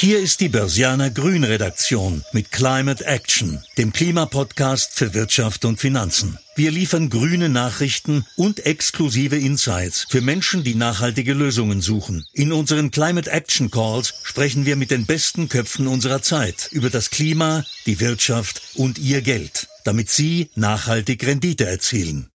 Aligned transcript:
Hier 0.00 0.18
ist 0.18 0.40
die 0.40 0.48
Börsianer 0.48 1.10
Grün 1.10 1.44
Redaktion 1.44 2.24
mit 2.32 2.50
Climate 2.50 3.04
Action, 3.04 3.62
dem 3.76 3.92
Klimapodcast 3.92 4.94
für 4.94 5.12
Wirtschaft 5.12 5.66
und 5.66 5.78
Finanzen. 5.78 6.38
Wir 6.56 6.70
liefern 6.70 7.10
grüne 7.10 7.50
Nachrichten 7.50 8.24
und 8.34 8.64
exklusive 8.64 9.36
Insights 9.36 10.06
für 10.08 10.22
Menschen, 10.22 10.64
die 10.64 10.74
nachhaltige 10.74 11.34
Lösungen 11.34 11.82
suchen. 11.82 12.24
In 12.32 12.50
unseren 12.50 12.90
Climate 12.90 13.30
Action 13.30 13.70
Calls 13.70 14.14
sprechen 14.22 14.64
wir 14.64 14.76
mit 14.76 14.90
den 14.90 15.04
besten 15.04 15.50
Köpfen 15.50 15.86
unserer 15.86 16.22
Zeit 16.22 16.70
über 16.72 16.88
das 16.88 17.10
Klima, 17.10 17.62
die 17.84 18.00
Wirtschaft 18.00 18.62
und 18.76 18.98
ihr 18.98 19.20
Geld, 19.20 19.68
damit 19.84 20.08
sie 20.08 20.48
nachhaltig 20.54 21.26
Rendite 21.26 21.66
erzielen. 21.66 22.30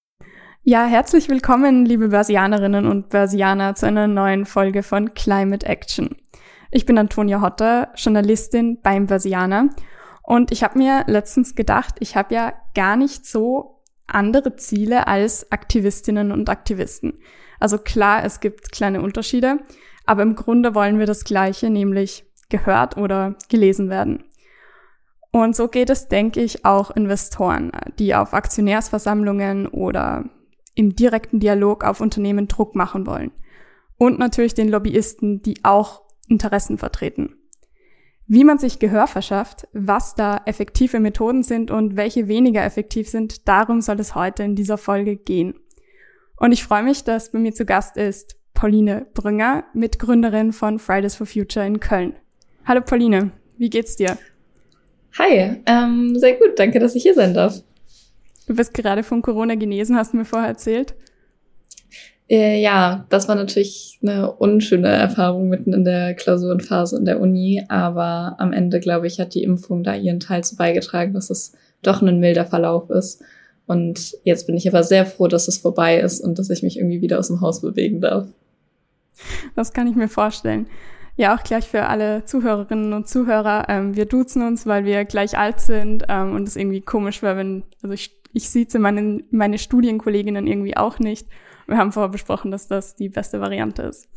Ja, 0.61 0.85
herzlich 0.85 1.29
willkommen, 1.29 1.87
liebe 1.87 2.09
Börsianerinnen 2.09 2.85
und 2.85 3.09
Börsianer, 3.09 3.73
zu 3.73 3.87
einer 3.87 4.05
neuen 4.05 4.45
Folge 4.45 4.83
von 4.83 5.15
Climate 5.15 5.65
Action. 5.65 6.15
Ich 6.71 6.85
bin 6.85 6.97
Antonia 6.97 7.41
Hotter, 7.41 7.89
Journalistin 7.95 8.79
beim 8.81 9.07
Börsianer. 9.07 9.69
Und 10.23 10.51
ich 10.51 10.63
habe 10.63 10.77
mir 10.77 11.03
letztens 11.07 11.55
gedacht, 11.55 11.95
ich 11.99 12.15
habe 12.15 12.33
ja 12.33 12.53
gar 12.73 12.95
nicht 12.95 13.25
so 13.25 13.83
andere 14.07 14.55
Ziele 14.55 15.07
als 15.07 15.51
Aktivistinnen 15.51 16.31
und 16.31 16.49
Aktivisten. 16.49 17.19
Also 17.59 17.77
klar, 17.77 18.23
es 18.23 18.39
gibt 18.39 18.71
kleine 18.71 19.01
Unterschiede, 19.01 19.59
aber 20.05 20.23
im 20.23 20.35
Grunde 20.35 20.75
wollen 20.75 20.99
wir 20.99 21.05
das 21.05 21.23
Gleiche, 21.23 21.69
nämlich 21.69 22.25
gehört 22.49 22.97
oder 22.97 23.35
gelesen 23.49 23.89
werden. 23.89 24.23
Und 25.31 25.55
so 25.55 25.67
geht 25.67 25.89
es, 25.89 26.07
denke 26.07 26.41
ich, 26.41 26.63
auch 26.63 26.91
Investoren, 26.91 27.71
die 27.99 28.15
auf 28.15 28.33
Aktionärsversammlungen 28.33 29.67
oder 29.67 30.25
im 30.75 30.95
direkten 30.95 31.39
Dialog 31.39 31.83
auf 31.83 31.99
Unternehmen 31.99 32.47
Druck 32.47 32.75
machen 32.75 33.05
wollen. 33.05 33.31
Und 33.97 34.19
natürlich 34.19 34.53
den 34.53 34.69
Lobbyisten, 34.69 35.41
die 35.41 35.63
auch 35.63 36.04
Interessen 36.27 36.77
vertreten. 36.77 37.35
Wie 38.27 38.43
man 38.43 38.57
sich 38.57 38.79
Gehör 38.79 39.05
verschafft, 39.05 39.67
was 39.73 40.15
da 40.15 40.41
effektive 40.45 40.99
Methoden 40.99 41.43
sind 41.43 41.69
und 41.69 41.95
welche 41.95 42.27
weniger 42.27 42.63
effektiv 42.63 43.07
sind, 43.07 43.47
darum 43.47 43.81
soll 43.81 43.99
es 43.99 44.15
heute 44.15 44.43
in 44.43 44.55
dieser 44.55 44.79
Folge 44.79 45.15
gehen. 45.15 45.53
Und 46.37 46.51
ich 46.51 46.63
freue 46.63 46.83
mich, 46.83 47.03
dass 47.03 47.31
bei 47.31 47.39
mir 47.39 47.53
zu 47.53 47.65
Gast 47.65 47.97
ist 47.97 48.35
Pauline 48.55 49.05
Brünger, 49.13 49.65
Mitgründerin 49.73 50.53
von 50.53 50.79
Fridays 50.79 51.15
for 51.15 51.27
Future 51.27 51.65
in 51.65 51.79
Köln. 51.79 52.15
Hallo 52.65 52.81
Pauline, 52.81 53.31
wie 53.57 53.69
geht's 53.69 53.95
dir? 53.95 54.17
Hi, 55.19 55.61
ähm, 55.65 56.17
sehr 56.17 56.33
gut, 56.33 56.57
danke, 56.57 56.79
dass 56.79 56.95
ich 56.95 57.03
hier 57.03 57.13
sein 57.13 57.33
darf. 57.33 57.61
Du 58.47 58.55
bist 58.55 58.73
gerade 58.73 59.03
von 59.03 59.21
Corona 59.21 59.55
genesen, 59.55 59.95
hast 59.95 60.13
du 60.13 60.17
mir 60.17 60.25
vorher 60.25 60.49
erzählt. 60.49 60.95
Äh, 62.27 62.61
ja, 62.61 63.05
das 63.09 63.27
war 63.27 63.35
natürlich 63.35 63.99
eine 64.01 64.31
unschöne 64.31 64.87
Erfahrung 64.87 65.47
mitten 65.47 65.73
in 65.73 65.85
der 65.85 66.15
Klausurenphase 66.15 66.97
in 66.97 67.05
der 67.05 67.21
Uni, 67.21 67.63
aber 67.69 68.35
am 68.39 68.51
Ende, 68.51 68.79
glaube 68.79 69.07
ich, 69.07 69.19
hat 69.19 69.35
die 69.35 69.43
Impfung 69.43 69.83
da 69.83 69.95
ihren 69.95 70.19
Teil 70.19 70.43
zu 70.43 70.55
beigetragen, 70.55 71.13
dass 71.13 71.29
es 71.29 71.53
doch 71.83 72.01
ein 72.01 72.19
milder 72.19 72.45
Verlauf 72.45 72.89
ist. 72.89 73.21
Und 73.67 74.15
jetzt 74.23 74.47
bin 74.47 74.57
ich 74.57 74.67
aber 74.67 74.83
sehr 74.83 75.05
froh, 75.05 75.27
dass 75.27 75.47
es 75.47 75.57
vorbei 75.57 75.99
ist 75.99 76.21
und 76.21 76.39
dass 76.39 76.49
ich 76.49 76.63
mich 76.63 76.77
irgendwie 76.77 77.01
wieder 77.01 77.19
aus 77.19 77.27
dem 77.27 77.41
Haus 77.41 77.61
bewegen 77.61 78.01
darf. 78.01 78.27
Das 79.55 79.73
kann 79.73 79.87
ich 79.87 79.95
mir 79.95 80.09
vorstellen. 80.09 80.67
Ja, 81.17 81.35
auch 81.35 81.43
gleich 81.43 81.65
für 81.65 81.85
alle 81.85 82.25
Zuhörerinnen 82.25 82.91
und 82.93 83.07
Zuhörer. 83.07 83.67
Ähm, 83.69 83.95
wir 83.95 84.05
duzen 84.05 84.45
uns, 84.45 84.65
weil 84.65 84.83
wir 84.83 85.05
gleich 85.05 85.37
alt 85.37 85.61
sind 85.61 86.03
ähm, 86.09 86.35
und 86.35 86.47
es 86.47 86.57
irgendwie 86.57 86.81
komisch 86.81 87.21
wäre, 87.21 87.37
wenn, 87.37 87.63
also 87.81 87.93
ich, 87.93 88.11
ich 88.33 88.49
sieze 88.49 88.79
meine, 88.79 89.21
meine 89.31 89.57
Studienkolleginnen 89.57 90.45
irgendwie 90.45 90.75
auch 90.75 90.99
nicht. 90.99 91.27
Wir 91.67 91.77
haben 91.77 91.91
vorher 91.91 92.09
besprochen, 92.09 92.51
dass 92.51 92.67
das 92.67 92.95
die 92.95 93.09
beste 93.09 93.41
Variante 93.41 93.83
ist. 93.83 94.07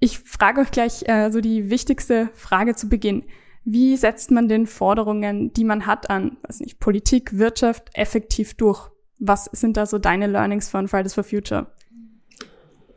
Ich 0.00 0.18
frage 0.20 0.60
euch 0.60 0.70
gleich 0.70 1.08
äh, 1.08 1.30
so 1.30 1.40
die 1.40 1.70
wichtigste 1.70 2.30
Frage 2.34 2.74
zu 2.76 2.88
Beginn. 2.88 3.24
Wie 3.64 3.96
setzt 3.96 4.30
man 4.30 4.48
den 4.48 4.66
Forderungen, 4.66 5.52
die 5.52 5.64
man 5.64 5.86
hat 5.86 6.08
an, 6.08 6.36
weiß 6.46 6.60
nicht, 6.60 6.78
Politik, 6.78 7.38
Wirtschaft 7.38 7.90
effektiv 7.94 8.54
durch? 8.54 8.88
Was 9.18 9.46
sind 9.46 9.76
da 9.76 9.86
so 9.86 9.98
deine 9.98 10.26
Learnings 10.26 10.68
von 10.68 10.88
Fridays 10.88 11.14
for 11.14 11.24
Future? 11.24 11.66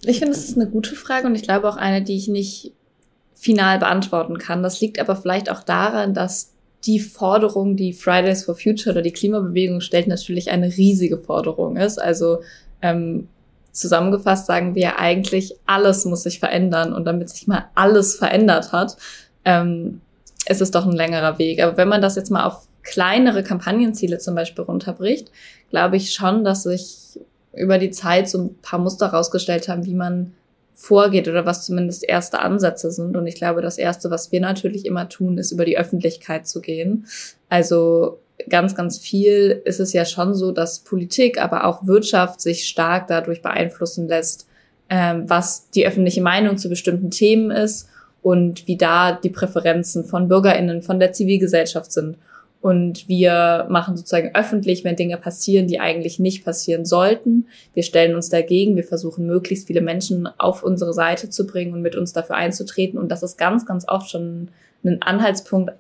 Ich 0.06 0.19
finde, 0.19 0.34
das 0.34 0.46
ist 0.46 0.56
eine 0.56 0.69
gute 0.69 0.96
Frage 0.96 1.28
und 1.28 1.35
ich 1.35 1.44
glaube 1.44 1.67
auch 1.67 1.78
eine, 1.78 2.03
die 2.03 2.16
ich 2.16 2.28
nicht 2.28 2.73
final 3.34 3.79
beantworten 3.79 4.38
kann. 4.38 4.63
Das 4.63 4.79
liegt 4.81 5.00
aber 5.00 5.16
vielleicht 5.16 5.50
auch 5.50 5.63
daran, 5.63 6.13
dass 6.13 6.53
die 6.85 7.00
Forderung, 7.00 7.75
die 7.75 7.94
Fridays 7.94 8.44
for 8.44 8.56
Future 8.56 8.94
oder 8.94 9.01
die 9.01 9.12
Klimabewegung 9.12 9.81
stellt, 9.81 10.07
natürlich 10.07 10.51
eine 10.51 10.67
riesige 10.67 11.17
Forderung 11.17 11.78
ist. 11.78 12.00
Also 12.00 12.41
ähm, 12.81 13.28
zusammengefasst 13.72 14.46
sagen 14.46 14.76
wir 14.76 15.00
eigentlich, 15.00 15.56
alles 15.66 16.06
muss 16.06 16.24
sich 16.24 16.40
verändern. 16.40 16.94
Und 16.94 17.06
damit 17.06 17.30
sich 17.30 17.48
mal 17.48 17.66
alles 17.76 18.16
verändert 18.16 18.72
hat, 18.72 18.98
ähm, 19.46 20.02
ist 20.48 20.62
es 20.62 20.72
doch 20.72 20.86
ein 20.86 20.92
längerer 20.92 21.38
Weg. 21.38 21.62
Aber 21.62 21.78
wenn 21.78 21.88
man 21.88 22.02
das 22.02 22.16
jetzt 22.16 22.32
mal 22.32 22.46
auf 22.46 22.68
kleinere 22.84 23.44
Kampagnenziele 23.44 24.18
zum 24.18 24.36
Beispiel 24.36 24.64
runterbricht, 24.64 25.32
glaube 25.70 25.98
ich 25.98 26.14
schon, 26.14 26.44
dass 26.44 26.64
sich 26.64 27.20
über 27.54 27.78
die 27.78 27.92
Zeit 27.92 28.30
so 28.30 28.40
ein 28.40 28.56
paar 28.62 28.80
Muster 28.80 29.08
rausgestellt 29.08 29.68
haben, 29.68 29.86
wie 29.86 29.94
man 29.94 30.34
vorgeht 30.74 31.28
oder 31.28 31.46
was 31.46 31.66
zumindest 31.66 32.03
erste 32.03 32.40
Ansätze 32.40 32.92
sind. 32.92 33.16
Und 33.16 33.28
ich 33.28 33.36
glaube, 33.36 33.62
das 33.62 33.78
Erste, 33.78 34.09
was 34.09 34.32
wir 34.32 34.42
natürlich 34.42 34.86
immer 34.86 35.09
tun, 35.09 35.38
ist 35.38 35.52
über 35.52 35.66
die 35.66 35.78
Öffentlichkeit 35.78 36.48
zu 36.48 36.59
gehen. 36.59 37.06
Also 37.50 38.20
ganz, 38.50 38.75
ganz 38.75 38.97
viel 38.97 39.62
ist 39.66 39.79
es 39.79 39.94
ja 39.94 40.06
schon 40.06 40.35
so, 40.35 40.52
dass 40.52 40.79
Politik, 40.79 41.41
aber 41.41 41.66
auch 41.66 41.85
Wirtschaft 41.88 42.41
sich 42.41 42.68
stark 42.68 43.07
dadurch 43.07 43.41
beeinflussen 43.41 44.07
lässt, 44.07 44.47
ähm, 44.90 45.29
was 45.29 45.69
die 45.69 45.88
öffentliche 45.88 46.22
Meinung 46.22 46.57
zu 46.57 46.69
bestimmten 46.69 47.12
Themen 47.12 47.52
ist 47.52 47.90
und 48.22 48.68
wie 48.68 48.78
da 48.78 49.13
die 49.13 49.29
Präferenzen 49.29 50.06
von 50.06 50.28
Bürgerinnen, 50.28 50.81
von 50.81 51.00
der 51.00 51.13
Zivilgesellschaft 51.13 51.91
sind. 51.91 52.18
Und 52.62 53.07
wir 53.09 53.66
machen 53.69 53.97
sozusagen 53.97 54.35
öffentlich, 54.35 54.84
wenn 54.84 54.96
Dinge 54.96 55.18
passieren, 55.18 55.66
die 55.68 55.79
eigentlich 55.79 56.19
nicht 56.19 56.46
passieren 56.46 56.85
sollten. 56.85 57.47
Wir 57.73 57.81
stellen 57.81 58.13
uns 58.13 58.29
dagegen. 58.29 58.75
Wir 58.75 58.84
versuchen, 58.84 59.25
möglichst 59.25 59.66
viele 59.66 59.81
Menschen 59.81 60.29
auf 60.38 60.62
unsere 60.62 60.94
Seite 60.94 61.29
zu 61.31 61.47
bringen 61.47 61.73
und 61.73 61.81
mit 61.81 61.96
uns 61.96 62.13
dafür 62.13 62.35
einzutreten. 62.35 63.00
Und 63.00 63.09
das 63.09 63.23
ist 63.23 63.40
ganz, 63.40 63.66
ganz 63.66 63.88
oft 63.88 64.12
schon 64.12 64.50
ein 64.84 65.02
Anhaltspunkt 65.02 65.72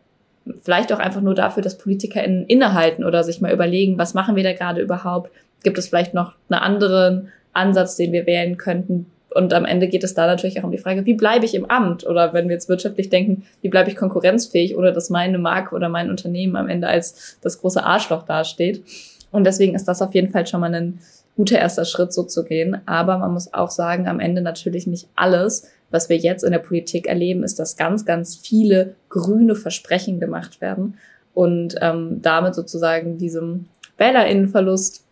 vielleicht 0.61 0.91
auch 0.93 0.99
einfach 0.99 1.21
nur 1.21 1.35
dafür, 1.35 1.63
dass 1.63 1.77
PolitikerInnen 1.77 2.45
innehalten 2.45 3.03
oder 3.03 3.23
sich 3.23 3.41
mal 3.41 3.53
überlegen, 3.53 3.97
was 3.97 4.13
machen 4.13 4.35
wir 4.35 4.43
da 4.43 4.53
gerade 4.53 4.81
überhaupt? 4.81 5.31
Gibt 5.63 5.77
es 5.77 5.87
vielleicht 5.87 6.13
noch 6.13 6.33
einen 6.49 6.61
anderen 6.61 7.29
Ansatz, 7.53 7.95
den 7.95 8.11
wir 8.11 8.25
wählen 8.25 8.57
könnten? 8.57 9.05
Und 9.33 9.53
am 9.53 9.63
Ende 9.63 9.87
geht 9.87 10.03
es 10.03 10.13
da 10.13 10.27
natürlich 10.27 10.59
auch 10.59 10.65
um 10.65 10.71
die 10.71 10.77
Frage, 10.77 11.05
wie 11.05 11.13
bleibe 11.13 11.45
ich 11.45 11.55
im 11.55 11.69
Amt? 11.69 12.05
Oder 12.05 12.33
wenn 12.33 12.49
wir 12.49 12.55
jetzt 12.55 12.67
wirtschaftlich 12.67 13.09
denken, 13.09 13.43
wie 13.61 13.69
bleibe 13.69 13.89
ich 13.89 13.95
konkurrenzfähig, 13.95 14.75
ohne 14.75 14.91
dass 14.91 15.09
meine 15.09 15.37
Marke 15.37 15.73
oder 15.73 15.87
mein 15.87 16.09
Unternehmen 16.09 16.57
am 16.57 16.67
Ende 16.67 16.87
als 16.87 17.37
das 17.41 17.61
große 17.61 17.83
Arschloch 17.83 18.23
dasteht? 18.23 18.83
Und 19.31 19.45
deswegen 19.45 19.73
ist 19.73 19.87
das 19.87 20.01
auf 20.01 20.13
jeden 20.13 20.31
Fall 20.31 20.47
schon 20.47 20.59
mal 20.59 20.73
ein 20.73 20.99
guter 21.37 21.57
erster 21.57 21.85
Schritt, 21.85 22.11
so 22.11 22.23
zu 22.23 22.43
gehen. 22.43 22.81
Aber 22.85 23.17
man 23.19 23.31
muss 23.31 23.53
auch 23.53 23.69
sagen, 23.69 24.07
am 24.07 24.19
Ende 24.19 24.41
natürlich 24.41 24.85
nicht 24.85 25.07
alles, 25.15 25.71
was 25.91 26.09
wir 26.09 26.17
jetzt 26.17 26.43
in 26.43 26.51
der 26.51 26.59
Politik 26.59 27.07
erleben, 27.07 27.43
ist, 27.43 27.59
dass 27.59 27.77
ganz, 27.77 28.05
ganz 28.05 28.35
viele 28.35 28.95
grüne 29.09 29.55
Versprechen 29.55 30.19
gemacht 30.19 30.61
werden 30.61 30.97
und 31.33 31.75
ähm, 31.81 32.21
damit 32.21 32.55
sozusagen 32.55 33.17
diesem 33.17 33.65
Wählerinnenverlust 33.97 35.03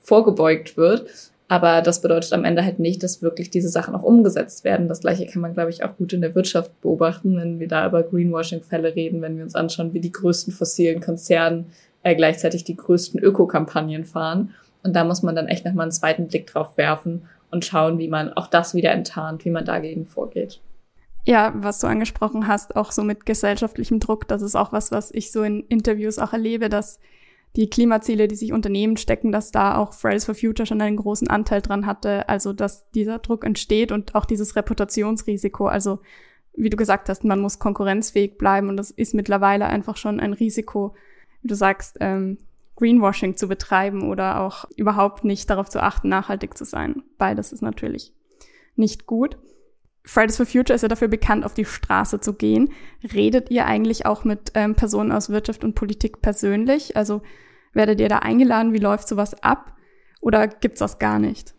vorgebeugt 0.00 0.76
wird. 0.76 1.08
Aber 1.48 1.80
das 1.80 2.02
bedeutet 2.02 2.32
am 2.34 2.44
Ende 2.44 2.62
halt 2.62 2.78
nicht, 2.78 3.02
dass 3.02 3.22
wirklich 3.22 3.48
diese 3.48 3.70
Sachen 3.70 3.94
auch 3.94 4.02
umgesetzt 4.02 4.64
werden. 4.64 4.88
Das 4.88 5.00
gleiche 5.00 5.26
kann 5.26 5.40
man, 5.40 5.54
glaube 5.54 5.70
ich, 5.70 5.82
auch 5.82 5.96
gut 5.96 6.12
in 6.12 6.20
der 6.20 6.34
Wirtschaft 6.34 6.78
beobachten, 6.82 7.36
wenn 7.36 7.58
wir 7.58 7.68
da 7.68 7.86
über 7.86 8.02
Greenwashing-Fälle 8.02 8.94
reden, 8.94 9.22
wenn 9.22 9.36
wir 9.36 9.44
uns 9.44 9.54
anschauen, 9.54 9.94
wie 9.94 10.00
die 10.00 10.12
größten 10.12 10.52
fossilen 10.52 11.00
Konzerne 11.00 11.64
äh, 12.02 12.14
gleichzeitig 12.14 12.64
die 12.64 12.76
größten 12.76 13.18
Ökokampagnen 13.20 14.04
fahren. 14.04 14.54
Und 14.82 14.94
da 14.94 15.04
muss 15.04 15.22
man 15.22 15.34
dann 15.34 15.48
echt 15.48 15.64
nochmal 15.64 15.84
einen 15.84 15.92
zweiten 15.92 16.28
Blick 16.28 16.46
drauf 16.46 16.76
werfen 16.76 17.22
und 17.50 17.64
schauen, 17.64 17.98
wie 17.98 18.08
man 18.08 18.32
auch 18.32 18.46
das 18.46 18.74
wieder 18.74 18.92
enttarnt, 18.92 19.44
wie 19.44 19.50
man 19.50 19.64
dagegen 19.64 20.06
vorgeht. 20.06 20.60
Ja, 21.24 21.52
was 21.56 21.78
du 21.78 21.86
angesprochen 21.86 22.46
hast, 22.46 22.76
auch 22.76 22.92
so 22.92 23.02
mit 23.02 23.26
gesellschaftlichem 23.26 24.00
Druck, 24.00 24.28
das 24.28 24.42
ist 24.42 24.54
auch 24.54 24.72
was, 24.72 24.92
was 24.92 25.10
ich 25.12 25.30
so 25.30 25.42
in 25.42 25.60
Interviews 25.68 26.18
auch 26.18 26.32
erlebe, 26.32 26.68
dass 26.68 27.00
die 27.56 27.68
Klimaziele, 27.68 28.28
die 28.28 28.36
sich 28.36 28.52
Unternehmen 28.52 28.96
stecken, 28.96 29.32
dass 29.32 29.50
da 29.50 29.76
auch 29.76 29.92
Fridays 29.92 30.24
for 30.24 30.34
Future 30.34 30.66
schon 30.66 30.80
einen 30.80 30.96
großen 30.96 31.28
Anteil 31.28 31.60
dran 31.60 31.86
hatte, 31.86 32.28
also 32.28 32.52
dass 32.52 32.90
dieser 32.90 33.18
Druck 33.18 33.44
entsteht 33.44 33.90
und 33.90 34.14
auch 34.14 34.24
dieses 34.24 34.54
Reputationsrisiko. 34.56 35.66
Also 35.66 36.00
wie 36.54 36.70
du 36.70 36.76
gesagt 36.76 37.08
hast, 37.08 37.24
man 37.24 37.40
muss 37.40 37.58
konkurrenzfähig 37.58 38.36
bleiben 38.38 38.68
und 38.68 38.76
das 38.76 38.90
ist 38.90 39.14
mittlerweile 39.14 39.66
einfach 39.66 39.96
schon 39.96 40.20
ein 40.20 40.32
Risiko. 40.32 40.94
Wie 41.42 41.48
du 41.48 41.54
sagst, 41.54 41.96
ähm, 42.00 42.38
Greenwashing 42.78 43.36
zu 43.36 43.48
betreiben 43.48 44.08
oder 44.08 44.40
auch 44.40 44.64
überhaupt 44.76 45.24
nicht 45.24 45.50
darauf 45.50 45.68
zu 45.68 45.82
achten, 45.82 46.08
nachhaltig 46.08 46.56
zu 46.56 46.64
sein. 46.64 47.02
Beides 47.18 47.52
ist 47.52 47.60
natürlich 47.60 48.12
nicht 48.76 49.06
gut. 49.06 49.36
Fridays 50.04 50.36
for 50.36 50.46
Future 50.46 50.74
ist 50.74 50.82
ja 50.82 50.88
dafür 50.88 51.08
bekannt, 51.08 51.44
auf 51.44 51.54
die 51.54 51.64
Straße 51.64 52.20
zu 52.20 52.32
gehen. 52.34 52.70
Redet 53.12 53.50
ihr 53.50 53.66
eigentlich 53.66 54.06
auch 54.06 54.24
mit 54.24 54.52
ähm, 54.54 54.74
Personen 54.76 55.12
aus 55.12 55.28
Wirtschaft 55.28 55.64
und 55.64 55.74
Politik 55.74 56.22
persönlich? 56.22 56.96
Also 56.96 57.20
werdet 57.74 58.00
ihr 58.00 58.08
da 58.08 58.20
eingeladen? 58.20 58.72
Wie 58.72 58.78
läuft 58.78 59.08
sowas 59.08 59.42
ab? 59.42 59.74
Oder 60.20 60.46
gibt's 60.46 60.78
das 60.78 60.98
gar 60.98 61.18
nicht? 61.18 61.54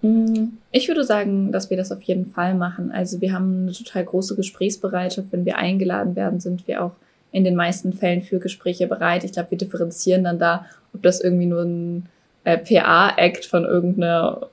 Mm, 0.00 0.58
ich 0.70 0.86
würde 0.86 1.04
sagen, 1.04 1.50
dass 1.50 1.70
wir 1.70 1.76
das 1.76 1.90
auf 1.90 2.02
jeden 2.02 2.26
Fall 2.26 2.54
machen. 2.54 2.92
Also 2.92 3.20
wir 3.20 3.32
haben 3.32 3.62
eine 3.62 3.72
total 3.72 4.04
große 4.04 4.36
Gesprächsbereitschaft. 4.36 5.32
Wenn 5.32 5.44
wir 5.44 5.58
eingeladen 5.58 6.14
werden, 6.14 6.38
sind 6.38 6.66
wir 6.68 6.84
auch 6.84 6.92
in 7.36 7.44
den 7.44 7.54
meisten 7.54 7.92
Fällen 7.92 8.22
für 8.22 8.38
Gespräche 8.38 8.86
bereit. 8.86 9.22
Ich 9.22 9.32
glaube, 9.32 9.50
wir 9.50 9.58
differenzieren 9.58 10.24
dann 10.24 10.38
da, 10.38 10.64
ob 10.94 11.02
das 11.02 11.20
irgendwie 11.20 11.44
nur 11.44 11.64
ein 11.64 12.06
äh, 12.44 12.56
PA-Act 12.56 13.44
von 13.44 13.66
irgendeiner 13.66 14.48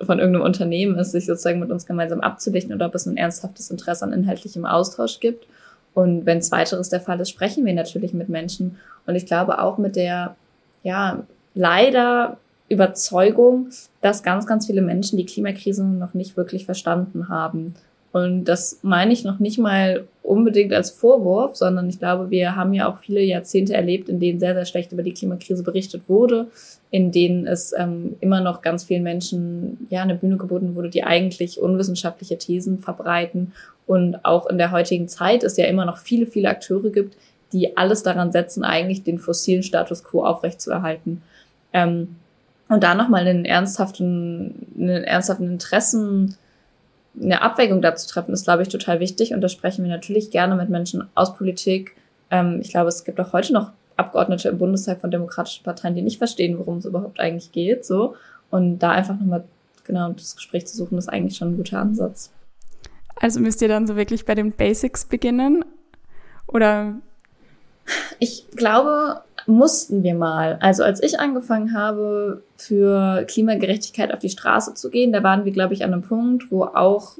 von 0.00 0.18
irgendeinem 0.18 0.44
Unternehmen 0.44 0.98
ist, 0.98 1.12
sich 1.12 1.26
sozusagen 1.26 1.60
mit 1.60 1.70
uns 1.70 1.86
gemeinsam 1.86 2.20
abzudichten 2.20 2.74
oder 2.74 2.86
ob 2.86 2.94
es 2.94 3.06
ein 3.06 3.18
ernsthaftes 3.18 3.70
Interesse 3.70 4.04
an 4.04 4.12
inhaltlichem 4.14 4.64
Austausch 4.64 5.20
gibt. 5.20 5.46
Und 5.92 6.24
wenn 6.24 6.40
zweiteres 6.40 6.88
der 6.88 7.00
Fall 7.00 7.20
ist, 7.20 7.30
sprechen 7.30 7.64
wir 7.64 7.74
natürlich 7.74 8.14
mit 8.14 8.30
Menschen. 8.30 8.78
Und 9.06 9.16
ich 9.16 9.26
glaube 9.26 9.60
auch 9.60 9.76
mit 9.76 9.96
der, 9.96 10.34
ja, 10.82 11.24
leider 11.54 12.38
Überzeugung, 12.68 13.68
dass 14.00 14.22
ganz, 14.22 14.46
ganz 14.46 14.66
viele 14.66 14.82
Menschen 14.82 15.18
die 15.18 15.26
Klimakrise 15.26 15.84
noch 15.84 16.14
nicht 16.14 16.36
wirklich 16.38 16.64
verstanden 16.64 17.28
haben. 17.28 17.74
Und 18.14 18.44
das 18.44 18.78
meine 18.82 19.12
ich 19.12 19.24
noch 19.24 19.40
nicht 19.40 19.58
mal 19.58 20.04
unbedingt 20.22 20.72
als 20.72 20.92
Vorwurf, 20.92 21.56
sondern 21.56 21.88
ich 21.88 21.98
glaube, 21.98 22.30
wir 22.30 22.54
haben 22.54 22.72
ja 22.72 22.88
auch 22.88 22.98
viele 22.98 23.20
Jahrzehnte 23.20 23.74
erlebt, 23.74 24.08
in 24.08 24.20
denen 24.20 24.38
sehr, 24.38 24.54
sehr 24.54 24.66
schlecht 24.66 24.92
über 24.92 25.02
die 25.02 25.12
Klimakrise 25.12 25.64
berichtet 25.64 26.02
wurde, 26.06 26.46
in 26.92 27.10
denen 27.10 27.48
es 27.48 27.74
ähm, 27.76 28.14
immer 28.20 28.40
noch 28.40 28.62
ganz 28.62 28.84
vielen 28.84 29.02
Menschen 29.02 29.88
ja 29.90 30.02
eine 30.02 30.14
Bühne 30.14 30.36
geboten 30.36 30.76
wurde, 30.76 30.90
die 30.90 31.02
eigentlich 31.02 31.60
unwissenschaftliche 31.60 32.38
Thesen 32.38 32.78
verbreiten. 32.78 33.52
Und 33.84 34.24
auch 34.24 34.46
in 34.46 34.58
der 34.58 34.70
heutigen 34.70 35.08
Zeit 35.08 35.42
es 35.42 35.56
ja 35.56 35.66
immer 35.66 35.84
noch 35.84 35.98
viele, 35.98 36.26
viele 36.26 36.50
Akteure 36.50 36.90
gibt, 36.90 37.16
die 37.52 37.76
alles 37.76 38.04
daran 38.04 38.30
setzen, 38.30 38.62
eigentlich 38.62 39.02
den 39.02 39.18
fossilen 39.18 39.64
Status 39.64 40.04
quo 40.04 40.24
aufrechtzuerhalten. 40.24 41.20
Ähm, 41.72 42.14
und 42.68 42.84
da 42.84 42.94
nochmal 42.94 43.26
einen 43.26 43.44
ernsthaften, 43.44 44.68
einen 44.78 45.02
ernsthaften 45.02 45.50
Interessen, 45.50 46.36
eine 47.20 47.42
Abwägung 47.42 47.82
dazu 47.82 48.08
treffen, 48.08 48.32
ist, 48.32 48.44
glaube 48.44 48.62
ich, 48.62 48.68
total 48.68 49.00
wichtig. 49.00 49.32
Und 49.32 49.40
da 49.40 49.48
sprechen 49.48 49.84
wir 49.84 49.90
natürlich 49.90 50.30
gerne 50.30 50.54
mit 50.56 50.68
Menschen 50.68 51.08
aus 51.14 51.36
Politik. 51.36 51.96
Ähm, 52.30 52.58
ich 52.60 52.70
glaube, 52.70 52.88
es 52.88 53.04
gibt 53.04 53.20
auch 53.20 53.32
heute 53.32 53.52
noch 53.52 53.72
Abgeordnete 53.96 54.48
im 54.48 54.58
Bundestag 54.58 55.00
von 55.00 55.10
demokratischen 55.10 55.62
Parteien, 55.62 55.94
die 55.94 56.02
nicht 56.02 56.18
verstehen, 56.18 56.58
worum 56.58 56.78
es 56.78 56.84
überhaupt 56.84 57.20
eigentlich 57.20 57.52
geht. 57.52 57.84
So. 57.84 58.16
Und 58.50 58.80
da 58.80 58.90
einfach 58.90 59.18
nochmal 59.18 59.44
genau 59.84 60.10
das 60.10 60.34
Gespräch 60.34 60.66
zu 60.66 60.76
suchen, 60.76 60.98
ist 60.98 61.08
eigentlich 61.08 61.36
schon 61.36 61.52
ein 61.52 61.56
guter 61.56 61.78
Ansatz. 61.78 62.32
Also 63.16 63.40
müsst 63.40 63.62
ihr 63.62 63.68
dann 63.68 63.86
so 63.86 63.96
wirklich 63.96 64.24
bei 64.24 64.34
den 64.34 64.52
Basics 64.52 65.04
beginnen? 65.04 65.64
Oder? 66.48 66.94
Ich 68.18 68.46
glaube, 68.56 69.22
mussten 69.46 70.02
wir 70.02 70.14
mal. 70.14 70.58
Also 70.60 70.84
als 70.84 71.02
ich 71.02 71.20
angefangen 71.20 71.74
habe, 71.76 72.42
für 72.56 73.24
Klimagerechtigkeit 73.26 74.12
auf 74.12 74.20
die 74.20 74.30
Straße 74.30 74.74
zu 74.74 74.90
gehen, 74.90 75.12
da 75.12 75.22
waren 75.22 75.44
wir, 75.44 75.52
glaube 75.52 75.74
ich, 75.74 75.84
an 75.84 75.92
einem 75.92 76.02
Punkt, 76.02 76.50
wo 76.50 76.64
auch 76.64 77.18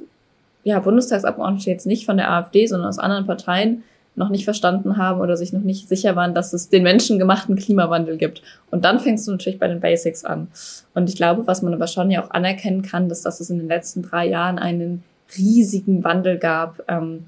ja, 0.63 0.79
Bundestagsabgeordnete 0.79 1.69
jetzt 1.69 1.85
nicht 1.85 2.05
von 2.05 2.17
der 2.17 2.31
AfD, 2.31 2.65
sondern 2.65 2.89
aus 2.89 2.97
anderen 2.97 3.27
Parteien 3.27 3.83
noch 4.15 4.29
nicht 4.29 4.45
verstanden 4.45 4.97
haben 4.97 5.19
oder 5.19 5.37
sich 5.37 5.53
noch 5.53 5.61
nicht 5.61 5.89
sicher 5.89 6.15
waren, 6.15 6.33
dass 6.33 6.53
es 6.53 6.69
den 6.69 6.83
menschengemachten 6.83 7.55
Klimawandel 7.55 8.17
gibt. 8.17 8.41
Und 8.71 8.85
dann 8.85 8.99
fängst 8.99 9.27
du 9.27 9.31
natürlich 9.31 9.59
bei 9.59 9.67
den 9.67 9.81
Basics 9.81 10.23
an. 10.23 10.47
Und 10.93 11.09
ich 11.09 11.15
glaube, 11.15 11.47
was 11.47 11.61
man 11.61 11.73
aber 11.73 11.87
schon 11.87 12.09
ja 12.09 12.23
auch 12.23 12.31
anerkennen 12.31 12.81
kann, 12.81 13.09
ist, 13.09 13.25
dass 13.25 13.41
es 13.41 13.49
in 13.49 13.59
den 13.59 13.67
letzten 13.67 14.01
drei 14.01 14.27
Jahren 14.27 14.57
einen 14.57 15.03
riesigen 15.37 16.03
Wandel 16.03 16.37
gab 16.37 16.81
ähm, 16.87 17.25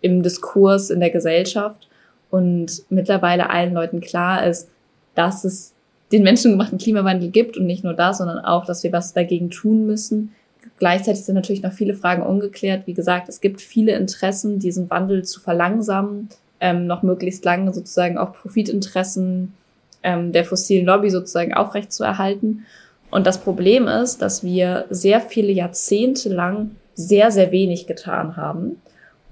im 0.00 0.22
Diskurs 0.22 0.90
in 0.90 1.00
der 1.00 1.10
Gesellschaft 1.10 1.88
und 2.30 2.82
mittlerweile 2.90 3.50
allen 3.50 3.74
Leuten 3.74 4.00
klar 4.00 4.46
ist, 4.46 4.68
dass 5.14 5.44
es 5.44 5.72
den 6.12 6.22
menschengemachten 6.22 6.78
Klimawandel 6.78 7.30
gibt 7.30 7.56
und 7.56 7.66
nicht 7.66 7.84
nur 7.84 7.94
das, 7.94 8.18
sondern 8.18 8.38
auch, 8.38 8.64
dass 8.64 8.82
wir 8.84 8.92
was 8.92 9.12
dagegen 9.12 9.50
tun 9.50 9.86
müssen. 9.86 10.34
Gleichzeitig 10.78 11.24
sind 11.24 11.34
natürlich 11.34 11.62
noch 11.62 11.72
viele 11.72 11.94
Fragen 11.94 12.22
ungeklärt. 12.22 12.86
Wie 12.86 12.94
gesagt, 12.94 13.28
es 13.28 13.40
gibt 13.40 13.60
viele 13.60 13.92
Interessen, 13.92 14.58
diesen 14.58 14.90
Wandel 14.90 15.24
zu 15.24 15.40
verlangsamen, 15.40 16.28
ähm, 16.60 16.86
noch 16.86 17.02
möglichst 17.02 17.44
lange 17.44 17.72
sozusagen 17.72 18.18
auch 18.18 18.32
Profitinteressen 18.32 19.54
ähm, 20.02 20.32
der 20.32 20.44
fossilen 20.44 20.86
Lobby 20.86 21.10
sozusagen 21.10 21.54
aufrechtzuerhalten. 21.54 22.66
Und 23.10 23.26
das 23.26 23.38
Problem 23.38 23.88
ist, 23.88 24.22
dass 24.22 24.44
wir 24.44 24.84
sehr 24.90 25.20
viele 25.20 25.52
Jahrzehnte 25.52 26.28
lang 26.28 26.72
sehr, 26.94 27.30
sehr 27.30 27.52
wenig 27.52 27.86
getan 27.86 28.36
haben 28.36 28.80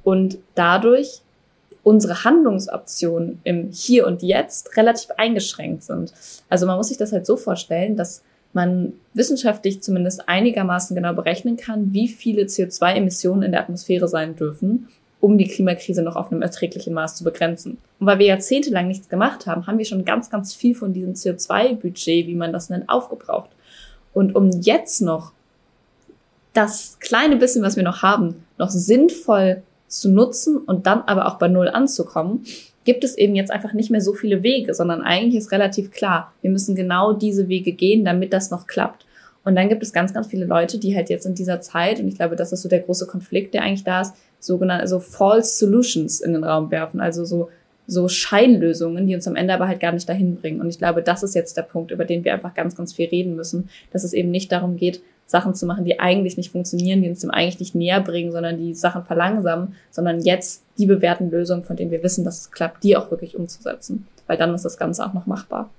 und 0.02 0.38
dadurch 0.54 1.22
unsere 1.84 2.24
Handlungsoptionen 2.24 3.40
im 3.44 3.70
Hier 3.70 4.06
und 4.06 4.22
Jetzt 4.22 4.76
relativ 4.76 5.10
eingeschränkt 5.16 5.84
sind. 5.84 6.12
Also 6.48 6.66
man 6.66 6.76
muss 6.76 6.88
sich 6.88 6.96
das 6.96 7.12
halt 7.12 7.26
so 7.26 7.36
vorstellen, 7.36 7.94
dass 7.94 8.22
man 8.54 8.94
wissenschaftlich 9.12 9.82
zumindest 9.82 10.28
einigermaßen 10.28 10.96
genau 10.96 11.12
berechnen 11.12 11.56
kann, 11.56 11.92
wie 11.92 12.08
viele 12.08 12.44
CO2-Emissionen 12.44 13.42
in 13.42 13.52
der 13.52 13.60
Atmosphäre 13.60 14.08
sein 14.08 14.34
dürfen, 14.34 14.88
um 15.20 15.38
die 15.38 15.48
Klimakrise 15.48 16.02
noch 16.02 16.16
auf 16.16 16.32
einem 16.32 16.42
erträglichen 16.42 16.94
Maß 16.94 17.16
zu 17.16 17.24
begrenzen. 17.24 17.78
Und 17.98 18.06
weil 18.06 18.18
wir 18.18 18.26
jahrzehntelang 18.26 18.88
nichts 18.88 19.08
gemacht 19.08 19.46
haben, 19.46 19.66
haben 19.66 19.78
wir 19.78 19.84
schon 19.84 20.04
ganz, 20.04 20.30
ganz 20.30 20.54
viel 20.54 20.74
von 20.74 20.92
diesem 20.92 21.14
CO2-Budget, 21.14 22.26
wie 22.26 22.34
man 22.34 22.52
das 22.52 22.70
nennt, 22.70 22.88
aufgebraucht. 22.88 23.50
Und 24.12 24.34
um 24.34 24.50
jetzt 24.50 25.02
noch 25.02 25.32
das 26.52 26.98
kleine 27.00 27.36
bisschen, 27.36 27.62
was 27.62 27.76
wir 27.76 27.82
noch 27.82 28.02
haben, 28.02 28.44
noch 28.58 28.70
sinnvoll 28.70 29.62
zu 29.88 30.10
nutzen 30.10 30.58
und 30.58 30.86
dann 30.86 31.02
aber 31.02 31.26
auch 31.26 31.38
bei 31.38 31.48
Null 31.48 31.68
anzukommen, 31.68 32.44
gibt 32.84 33.04
es 33.04 33.16
eben 33.16 33.34
jetzt 33.34 33.50
einfach 33.50 33.72
nicht 33.72 33.90
mehr 33.90 34.00
so 34.00 34.12
viele 34.12 34.42
Wege, 34.42 34.74
sondern 34.74 35.02
eigentlich 35.02 35.36
ist 35.36 35.52
relativ 35.52 35.90
klar, 35.90 36.32
wir 36.42 36.50
müssen 36.50 36.74
genau 36.74 37.12
diese 37.12 37.48
Wege 37.48 37.72
gehen, 37.72 38.04
damit 38.04 38.32
das 38.32 38.50
noch 38.50 38.66
klappt. 38.66 39.06
Und 39.44 39.56
dann 39.56 39.68
gibt 39.68 39.82
es 39.82 39.92
ganz, 39.92 40.14
ganz 40.14 40.26
viele 40.26 40.46
Leute, 40.46 40.78
die 40.78 40.94
halt 40.94 41.10
jetzt 41.10 41.26
in 41.26 41.34
dieser 41.34 41.60
Zeit, 41.60 42.00
und 42.00 42.08
ich 42.08 42.16
glaube, 42.16 42.36
das 42.36 42.52
ist 42.52 42.62
so 42.62 42.68
der 42.68 42.80
große 42.80 43.06
Konflikt, 43.06 43.54
der 43.54 43.62
eigentlich 43.62 43.84
da 43.84 44.02
ist, 44.02 44.14
sogenannte, 44.40 44.82
also 44.82 45.00
False 45.00 45.56
Solutions 45.58 46.20
in 46.20 46.32
den 46.32 46.44
Raum 46.44 46.70
werfen, 46.70 47.00
also 47.00 47.24
so, 47.24 47.50
so 47.86 48.08
Scheinlösungen, 48.08 49.06
die 49.06 49.14
uns 49.14 49.28
am 49.28 49.36
Ende 49.36 49.54
aber 49.54 49.68
halt 49.68 49.80
gar 49.80 49.92
nicht 49.92 50.08
dahin 50.08 50.36
bringen. 50.36 50.60
Und 50.60 50.68
ich 50.68 50.78
glaube, 50.78 51.02
das 51.02 51.22
ist 51.22 51.34
jetzt 51.34 51.56
der 51.56 51.62
Punkt, 51.62 51.90
über 51.90 52.04
den 52.04 52.24
wir 52.24 52.32
einfach 52.32 52.54
ganz, 52.54 52.74
ganz 52.74 52.94
viel 52.94 53.08
reden 53.08 53.36
müssen, 53.36 53.68
dass 53.92 54.04
es 54.04 54.14
eben 54.14 54.30
nicht 54.30 54.50
darum 54.50 54.76
geht, 54.76 55.02
Sachen 55.34 55.56
zu 55.56 55.66
machen, 55.66 55.84
die 55.84 55.98
eigentlich 55.98 56.36
nicht 56.36 56.52
funktionieren, 56.52 57.02
die 57.02 57.08
uns 57.08 57.18
dem 57.18 57.32
eigentlich 57.32 57.58
nicht 57.58 57.74
näher 57.74 58.00
bringen, 58.00 58.30
sondern 58.30 58.56
die 58.56 58.72
Sachen 58.72 59.02
verlangsamen, 59.02 59.74
sondern 59.90 60.20
jetzt 60.20 60.62
die 60.78 60.86
bewährten 60.86 61.28
Lösungen, 61.28 61.64
von 61.64 61.74
denen 61.74 61.90
wir 61.90 62.04
wissen, 62.04 62.24
dass 62.24 62.38
es 62.38 62.52
klappt, 62.52 62.84
die 62.84 62.96
auch 62.96 63.10
wirklich 63.10 63.36
umzusetzen. 63.36 64.06
Weil 64.28 64.36
dann 64.36 64.54
ist 64.54 64.64
das 64.64 64.78
Ganze 64.78 65.04
auch 65.04 65.12
noch 65.12 65.26
machbar. 65.26 65.70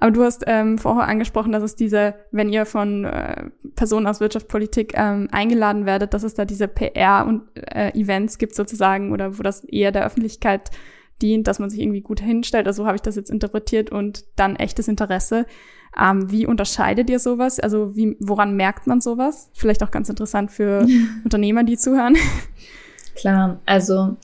Aber 0.00 0.10
du 0.10 0.22
hast 0.22 0.44
ähm, 0.46 0.76
vorher 0.76 1.08
angesprochen, 1.08 1.50
dass 1.50 1.62
es 1.62 1.76
diese, 1.76 2.14
wenn 2.30 2.52
ihr 2.52 2.66
von 2.66 3.06
äh, 3.06 3.44
Personen 3.74 4.06
aus 4.06 4.20
Wirtschaftspolitik 4.20 4.92
ähm, 4.96 5.28
eingeladen 5.32 5.86
werdet, 5.86 6.12
dass 6.12 6.24
es 6.24 6.34
da 6.34 6.44
diese 6.44 6.68
PR 6.68 7.24
und 7.26 7.44
äh, 7.54 7.98
Events 7.98 8.36
gibt 8.36 8.54
sozusagen 8.54 9.12
oder 9.12 9.38
wo 9.38 9.42
das 9.42 9.64
eher 9.64 9.92
der 9.92 10.04
Öffentlichkeit 10.04 10.70
dient, 11.22 11.46
dass 11.46 11.58
man 11.58 11.70
sich 11.70 11.80
irgendwie 11.80 12.00
gut 12.00 12.20
hinstellt. 12.20 12.66
Also 12.66 12.82
so 12.82 12.86
habe 12.86 12.96
ich 12.96 13.02
das 13.02 13.16
jetzt 13.16 13.30
interpretiert 13.30 13.90
und 13.90 14.24
dann 14.36 14.56
echtes 14.56 14.88
Interesse. 14.88 15.46
Ähm, 16.00 16.30
wie 16.30 16.46
unterscheidet 16.46 17.10
ihr 17.10 17.18
sowas? 17.18 17.58
Also 17.58 17.96
wie, 17.96 18.16
woran 18.20 18.56
merkt 18.56 18.86
man 18.86 19.00
sowas? 19.00 19.50
Vielleicht 19.52 19.82
auch 19.82 19.90
ganz 19.90 20.08
interessant 20.08 20.50
für 20.50 20.86
Unternehmer, 21.24 21.64
die 21.64 21.76
zuhören. 21.76 22.16
Klar, 23.14 23.58
also 23.66 24.16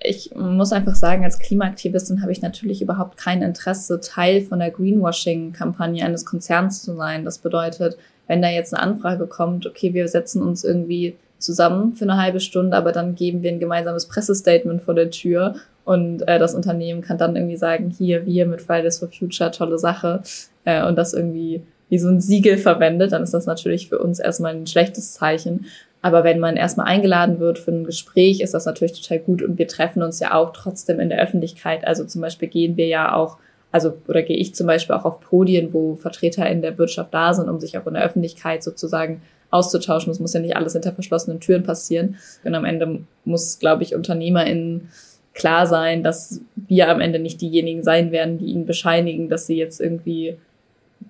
ich 0.00 0.34
muss 0.34 0.72
einfach 0.72 0.94
sagen, 0.94 1.24
als 1.24 1.38
Klimaaktivistin 1.38 2.20
habe 2.20 2.30
ich 2.30 2.42
natürlich 2.42 2.82
überhaupt 2.82 3.16
kein 3.16 3.40
Interesse, 3.40 4.00
Teil 4.00 4.42
von 4.42 4.58
der 4.58 4.70
Greenwashing-Kampagne 4.70 6.04
eines 6.04 6.26
Konzerns 6.26 6.82
zu 6.82 6.94
sein. 6.94 7.24
Das 7.24 7.38
bedeutet, 7.38 7.96
wenn 8.26 8.42
da 8.42 8.50
jetzt 8.50 8.74
eine 8.74 8.82
Anfrage 8.82 9.26
kommt, 9.26 9.66
okay, 9.66 9.94
wir 9.94 10.06
setzen 10.08 10.42
uns 10.42 10.62
irgendwie 10.62 11.16
zusammen 11.38 11.94
für 11.94 12.04
eine 12.04 12.20
halbe 12.20 12.40
Stunde, 12.40 12.76
aber 12.76 12.92
dann 12.92 13.14
geben 13.14 13.42
wir 13.42 13.50
ein 13.50 13.60
gemeinsames 13.60 14.06
Pressestatement 14.06 14.82
vor 14.82 14.94
der 14.94 15.10
Tür 15.10 15.56
und 15.84 16.26
äh, 16.26 16.38
das 16.38 16.54
Unternehmen 16.54 17.02
kann 17.02 17.18
dann 17.18 17.36
irgendwie 17.36 17.56
sagen, 17.56 17.90
hier, 17.90 18.26
wir 18.26 18.46
mit 18.46 18.62
Fridays 18.62 18.98
for 18.98 19.08
Future, 19.08 19.50
tolle 19.50 19.78
Sache 19.78 20.22
äh, 20.64 20.86
und 20.86 20.96
das 20.96 21.12
irgendwie 21.12 21.62
wie 21.88 21.98
so 21.98 22.08
ein 22.08 22.20
Siegel 22.20 22.56
verwendet, 22.56 23.12
dann 23.12 23.22
ist 23.22 23.34
das 23.34 23.46
natürlich 23.46 23.88
für 23.88 23.98
uns 23.98 24.18
erstmal 24.18 24.54
ein 24.54 24.66
schlechtes 24.66 25.12
Zeichen. 25.12 25.66
Aber 26.00 26.24
wenn 26.24 26.38
man 26.38 26.56
erstmal 26.56 26.86
eingeladen 26.86 27.38
wird 27.38 27.58
für 27.58 27.70
ein 27.70 27.84
Gespräch, 27.84 28.40
ist 28.40 28.52
das 28.52 28.66
natürlich 28.66 29.00
total 29.00 29.20
gut 29.20 29.42
und 29.42 29.58
wir 29.58 29.68
treffen 29.68 30.02
uns 30.02 30.20
ja 30.20 30.34
auch 30.34 30.52
trotzdem 30.52 31.00
in 31.00 31.08
der 31.08 31.20
Öffentlichkeit. 31.20 31.86
Also 31.86 32.04
zum 32.04 32.20
Beispiel 32.20 32.48
gehen 32.48 32.76
wir 32.76 32.86
ja 32.86 33.14
auch, 33.14 33.38
also 33.72 33.94
oder 34.08 34.22
gehe 34.22 34.36
ich 34.36 34.54
zum 34.54 34.66
Beispiel 34.66 34.96
auch 34.96 35.04
auf 35.04 35.20
Podien, 35.20 35.72
wo 35.72 35.96
Vertreter 35.96 36.46
in 36.46 36.62
der 36.62 36.76
Wirtschaft 36.78 37.12
da 37.12 37.32
sind, 37.32 37.48
um 37.48 37.60
sich 37.60 37.78
auch 37.78 37.86
in 37.86 37.94
der 37.94 38.04
Öffentlichkeit 38.04 38.62
sozusagen 38.62 39.22
auszutauschen. 39.54 40.10
Das 40.10 40.20
muss 40.20 40.34
ja 40.34 40.40
nicht 40.40 40.56
alles 40.56 40.72
hinter 40.72 40.92
verschlossenen 40.92 41.40
Türen 41.40 41.62
passieren. 41.62 42.16
Und 42.42 42.54
am 42.54 42.64
Ende 42.64 43.00
muss, 43.24 43.58
glaube 43.58 43.82
ich, 43.82 43.94
UnternehmerInnen 43.94 44.88
klar 45.32 45.66
sein, 45.66 46.02
dass 46.02 46.40
wir 46.54 46.88
am 46.88 47.00
Ende 47.00 47.18
nicht 47.18 47.40
diejenigen 47.40 47.82
sein 47.82 48.12
werden, 48.12 48.38
die 48.38 48.46
ihnen 48.46 48.66
bescheinigen, 48.66 49.28
dass 49.28 49.46
sie 49.46 49.56
jetzt 49.56 49.80
irgendwie 49.80 50.36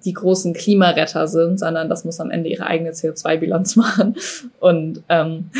die 0.05 0.13
großen 0.13 0.55
Klimaretter 0.55 1.27
sind, 1.29 1.59
sondern 1.59 1.89
das 1.89 2.05
muss 2.05 2.21
am 2.21 2.31
Ende 2.31 2.49
ihre 2.51 2.67
eigene 2.67 2.91
CO2-Bilanz 2.91 3.77
machen. 3.77 4.17
Und, 4.61 5.03
ähm, 5.09 5.51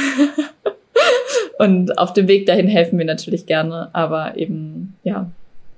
und 1.59 1.99
auf 1.99 2.13
dem 2.13 2.29
Weg 2.29 2.47
dahin 2.47 2.69
helfen 2.69 2.99
wir 2.99 3.07
natürlich 3.07 3.47
gerne, 3.47 3.91
aber 3.93 4.37
eben, 4.37 4.97
ja, 5.03 5.31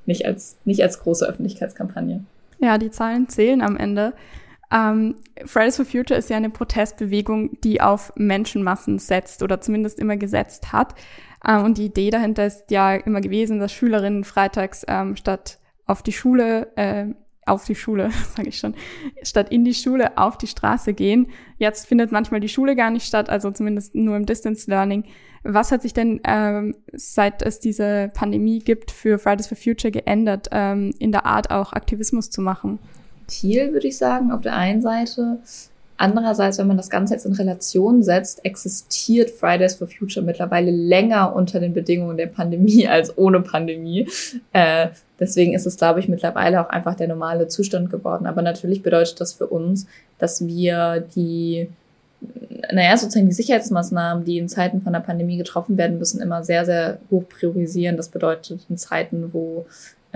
nicht 0.07 0.25
als, 0.27 0.57
nicht 0.65 0.83
als 0.83 1.01
große 1.01 1.29
Öffentlichkeitskampagne. 1.29 2.25
Ja, 2.61 2.79
die 2.79 2.91
Zahlen 2.91 3.29
zählen 3.29 3.61
am 3.61 3.77
Ende. 3.77 4.13
Ähm, 4.76 5.16
Fridays 5.45 5.76
for 5.76 5.85
Future 5.85 6.18
ist 6.18 6.28
ja 6.28 6.37
eine 6.37 6.50
Protestbewegung, 6.50 7.61
die 7.62 7.80
auf 7.80 8.12
Menschenmassen 8.16 8.99
setzt 8.99 9.42
oder 9.42 9.61
zumindest 9.61 9.99
immer 9.99 10.16
gesetzt 10.16 10.73
hat. 10.73 10.95
Ähm, 11.47 11.64
und 11.64 11.78
die 11.78 11.87
Idee 11.87 12.11
dahinter 12.11 12.47
ist 12.47 12.71
ja 12.71 12.95
immer 12.95 13.21
gewesen, 13.21 13.59
dass 13.59 13.73
Schülerinnen 13.73 14.25
freitags 14.25 14.85
ähm, 14.88 15.16
statt 15.16 15.59
auf 15.87 16.02
die 16.02 16.12
Schule, 16.12 16.76
äh, 16.76 17.06
auf 17.47 17.64
die 17.64 17.76
Schule, 17.76 18.11
sage 18.37 18.49
ich 18.49 18.59
schon, 18.59 18.75
statt 19.23 19.50
in 19.50 19.64
die 19.64 19.75
Schule 19.75 20.18
auf 20.18 20.37
die 20.37 20.49
Straße 20.49 20.92
gehen. 20.92 21.28
Jetzt 21.59 21.87
findet 21.87 22.12
manchmal 22.12 22.40
die 22.40 22.49
Schule 22.49 22.76
gar 22.76 22.90
nicht 22.90 23.06
statt, 23.06 23.30
also 23.30 23.50
zumindest 23.52 23.95
nur 23.95 24.16
im 24.16 24.26
Distance 24.26 24.68
Learning. 24.68 25.04
Was 25.42 25.71
hat 25.71 25.83
sich 25.83 25.95
denn, 25.95 26.21
ähm, 26.25 26.75
seit 26.92 27.40
es 27.40 27.61
diese 27.61 28.11
Pandemie 28.12 28.59
gibt, 28.59 28.90
für 28.90 29.18
Fridays 29.18 29.47
for 29.47 29.56
Future 29.56 29.92
geändert, 29.92 30.49
ähm, 30.50 30.90
in 30.99 31.12
der 31.12 31.25
Art 31.25 31.50
auch 31.50 31.73
Aktivismus 31.73 32.30
zu 32.30 32.42
machen? 32.42 32.80
Viel, 33.28 33.73
würde 33.73 33.88
ich 33.88 33.99
sagen, 33.99 34.30
auf 34.30 34.40
der 34.40 34.54
einen 34.54 34.83
Seite. 34.83 35.38
Andererseits, 35.99 36.59
wenn 36.59 36.66
man 36.66 36.76
das 36.76 36.90
Ganze 36.90 37.14
jetzt 37.14 37.25
in 37.25 37.33
Relation 37.33 38.02
setzt, 38.02 38.45
existiert 38.45 39.30
Fridays 39.30 39.76
for 39.76 39.88
Future 39.88 40.25
mittlerweile 40.25 40.71
länger 40.71 41.35
unter 41.35 41.59
den 41.59 41.73
Bedingungen 41.73 42.18
der 42.18 42.26
Pandemie 42.26 42.87
als 42.88 43.16
ohne 43.16 43.40
Pandemie. 43.40 44.06
Äh, 44.52 44.88
deswegen 45.18 45.54
ist 45.54 45.66
es, 45.66 45.78
glaube 45.78 46.00
ich, 46.00 46.09
mittlerweile 46.09 46.61
auch 46.61 46.68
einfach 46.68 46.95
der 46.95 47.09
normale 47.09 47.49
Zustand 47.49 47.90
geworden. 47.90 48.26
Aber 48.26 48.42
natürlich 48.42 48.83
bedeutet 48.83 49.21
das 49.21 49.33
für 49.33 49.47
uns, 49.47 49.87
dass 50.18 50.47
wir 50.47 51.06
die, 51.14 51.68
naja, 52.71 52.95
sozusagen 52.99 53.26
die 53.26 53.33
Sicherheitsmaßnahmen, 53.33 54.25
die 54.26 54.37
in 54.37 54.50
Zeiten 54.50 54.83
von 54.83 54.92
der 54.92 55.00
Pandemie 55.00 55.38
getroffen 55.38 55.78
werden 55.78 55.99
müssen, 55.99 56.21
immer 56.21 56.45
sehr, 56.45 56.66
sehr 56.66 56.99
hoch 57.11 57.25
priorisieren. 57.26 57.97
Das 57.97 58.11
bedeutet 58.11 58.66
in 58.68 58.76
Zeiten, 58.76 59.33
wo 59.33 59.64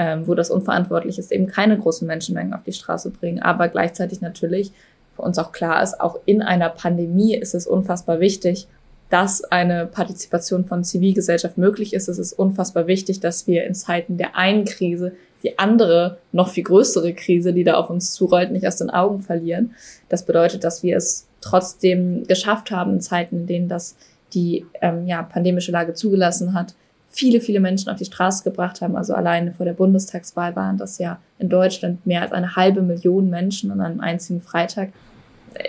ähm, 0.00 0.26
wo 0.26 0.34
das 0.34 0.50
unverantwortlich 0.50 1.18
ist, 1.18 1.30
eben 1.30 1.46
keine 1.46 1.76
großen 1.76 2.08
Menschenmengen 2.08 2.54
auf 2.54 2.62
die 2.62 2.72
Straße 2.72 3.10
bringen. 3.10 3.42
Aber 3.42 3.68
gleichzeitig 3.68 4.22
natürlich 4.22 4.72
für 5.14 5.20
uns 5.20 5.38
auch 5.38 5.52
klar 5.52 5.82
ist, 5.82 6.00
auch 6.00 6.18
in 6.24 6.40
einer 6.40 6.70
Pandemie 6.70 7.36
ist 7.36 7.54
es 7.54 7.66
unfassbar 7.66 8.18
wichtig, 8.18 8.66
dass 9.10 9.44
eine 9.44 9.84
Partizipation 9.86 10.64
von 10.64 10.84
Zivilgesellschaft 10.84 11.58
möglich 11.58 11.92
ist. 11.92 12.08
Es 12.08 12.18
ist 12.18 12.32
unfassbar 12.32 12.86
wichtig, 12.86 13.20
dass 13.20 13.46
wir 13.46 13.66
in 13.66 13.74
Zeiten 13.74 14.16
der 14.16 14.36
einen 14.36 14.64
Krise 14.64 15.12
die 15.42 15.58
andere, 15.58 16.16
noch 16.32 16.48
viel 16.48 16.64
größere 16.64 17.12
Krise, 17.12 17.52
die 17.52 17.64
da 17.64 17.74
auf 17.74 17.90
uns 17.90 18.12
zurollt, 18.12 18.52
nicht 18.52 18.66
aus 18.66 18.76
den 18.76 18.88
Augen 18.88 19.20
verlieren. 19.20 19.74
Das 20.08 20.24
bedeutet, 20.24 20.64
dass 20.64 20.82
wir 20.82 20.96
es 20.96 21.26
trotzdem 21.42 22.26
geschafft 22.26 22.70
haben, 22.70 22.94
in 22.94 23.00
Zeiten, 23.02 23.40
in 23.40 23.46
denen 23.46 23.68
das 23.68 23.96
die 24.32 24.64
ähm, 24.80 25.06
ja, 25.06 25.22
pandemische 25.22 25.72
Lage 25.72 25.92
zugelassen 25.92 26.54
hat, 26.54 26.74
viele, 27.10 27.40
viele 27.40 27.60
Menschen 27.60 27.90
auf 27.90 27.98
die 27.98 28.04
Straße 28.04 28.44
gebracht 28.44 28.80
haben. 28.80 28.96
Also 28.96 29.14
alleine 29.14 29.52
vor 29.52 29.66
der 29.66 29.72
Bundestagswahl 29.72 30.54
waren 30.56 30.78
das 30.78 30.98
ja 30.98 31.18
in 31.38 31.48
Deutschland 31.48 32.06
mehr 32.06 32.22
als 32.22 32.32
eine 32.32 32.56
halbe 32.56 32.82
Million 32.82 33.28
Menschen 33.28 33.70
an 33.70 33.80
einem 33.80 34.00
einzigen 34.00 34.40
Freitag. 34.40 34.90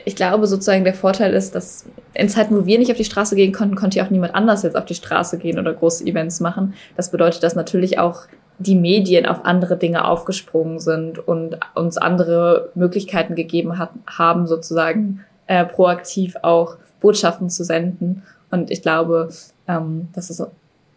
Ich 0.06 0.16
glaube 0.16 0.46
sozusagen 0.46 0.84
der 0.84 0.94
Vorteil 0.94 1.34
ist, 1.34 1.56
dass 1.56 1.86
in 2.14 2.30
Zeiten, 2.30 2.56
wo 2.56 2.66
wir 2.68 2.78
nicht 2.78 2.92
auf 2.92 2.98
die 2.98 3.04
Straße 3.04 3.36
gehen 3.36 3.52
konnten, 3.52 3.76
konnte 3.76 3.98
ja 3.98 4.06
auch 4.06 4.12
niemand 4.12 4.36
anders 4.36 4.62
jetzt 4.62 4.78
auf 4.78 4.86
die 4.86 4.94
Straße 4.94 5.40
gehen 5.40 5.58
oder 5.58 5.74
große 5.74 6.06
Events 6.06 6.40
machen. 6.40 6.76
Das 6.96 7.10
bedeutet, 7.10 7.42
dass 7.42 7.56
natürlich 7.56 7.98
auch 7.98 8.28
die 8.60 8.76
Medien 8.76 9.26
auf 9.26 9.44
andere 9.44 9.76
Dinge 9.78 10.06
aufgesprungen 10.08 10.80
sind 10.80 11.18
und 11.28 11.58
uns 11.74 11.98
andere 11.98 12.70
Möglichkeiten 12.76 13.34
gegeben 13.34 13.80
hat, 13.80 13.90
haben, 14.06 14.46
sozusagen 14.46 15.26
äh, 15.48 15.66
proaktiv 15.66 16.36
auch 16.44 16.78
Botschaften 17.00 17.50
zu 17.50 17.64
senden. 17.64 18.22
Und 18.52 18.70
ich 18.70 18.84
glaube, 18.84 19.30
ähm, 19.68 20.10
das 20.14 20.30
ist 20.30 20.46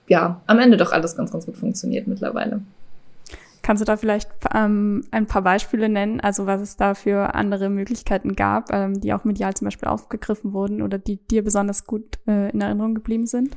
ja, 0.09 0.41
am 0.47 0.59
Ende 0.59 0.77
doch 0.77 0.93
alles 0.93 1.17
ganz, 1.17 1.33
ganz 1.33 1.47
gut 1.47 1.57
funktioniert 1.57 2.07
mittlerweile. 2.07 2.61
Kannst 3.63 3.81
du 3.81 3.87
da 3.87 3.97
vielleicht 3.97 4.29
ähm, 4.55 5.05
ein 5.11 5.27
paar 5.27 5.41
Beispiele 5.41 5.89
nennen, 5.89 6.21
also 6.21 6.47
was 6.47 6.61
es 6.61 6.77
da 6.77 6.93
für 6.93 7.35
andere 7.35 7.71
Möglichkeiten 7.71 8.37
gab, 8.37 8.71
ähm, 8.71 9.01
die 9.01 9.15
auch 9.15 9.25
medial 9.25 9.55
zum 9.55 9.65
Beispiel 9.65 9.89
aufgegriffen 9.89 10.53
wurden 10.53 10.83
oder 10.83 10.99
die 10.99 11.17
dir 11.17 11.43
besonders 11.43 11.87
gut 11.87 12.19
äh, 12.27 12.51
in 12.51 12.61
Erinnerung 12.61 12.95
geblieben 12.95 13.27
sind? 13.27 13.57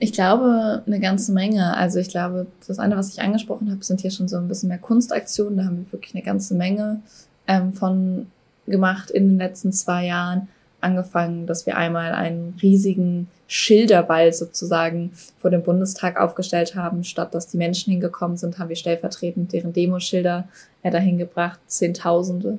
Ich 0.00 0.12
glaube, 0.12 0.82
eine 0.84 0.98
ganze 0.98 1.30
Menge. 1.32 1.76
Also 1.76 2.00
ich 2.00 2.08
glaube, 2.08 2.48
das 2.66 2.80
eine, 2.80 2.96
was 2.96 3.10
ich 3.10 3.22
angesprochen 3.22 3.70
habe, 3.70 3.84
sind 3.84 4.00
hier 4.00 4.10
schon 4.10 4.26
so 4.26 4.38
ein 4.38 4.48
bisschen 4.48 4.70
mehr 4.70 4.78
Kunstaktionen. 4.78 5.58
Da 5.58 5.64
haben 5.66 5.76
wir 5.76 5.92
wirklich 5.92 6.14
eine 6.14 6.24
ganze 6.24 6.54
Menge 6.56 7.02
ähm, 7.46 7.72
von 7.72 8.26
gemacht 8.66 9.10
in 9.10 9.28
den 9.28 9.38
letzten 9.38 9.72
zwei 9.72 10.06
Jahren. 10.06 10.48
Angefangen, 10.80 11.46
dass 11.46 11.66
wir 11.66 11.76
einmal 11.76 12.14
einen 12.14 12.58
riesigen 12.62 13.28
Schilderwald 13.52 14.36
sozusagen 14.36 15.10
vor 15.40 15.50
dem 15.50 15.64
Bundestag 15.64 16.20
aufgestellt 16.20 16.76
haben. 16.76 17.02
Statt 17.02 17.34
dass 17.34 17.48
die 17.48 17.56
Menschen 17.56 17.90
hingekommen 17.90 18.36
sind, 18.36 18.60
haben 18.60 18.68
wir 18.68 18.76
stellvertretend 18.76 19.52
deren 19.52 19.72
Demoschilder 19.72 20.46
äh, 20.84 20.90
dahin 20.92 21.18
gebracht, 21.18 21.58
Zehntausende. 21.66 22.58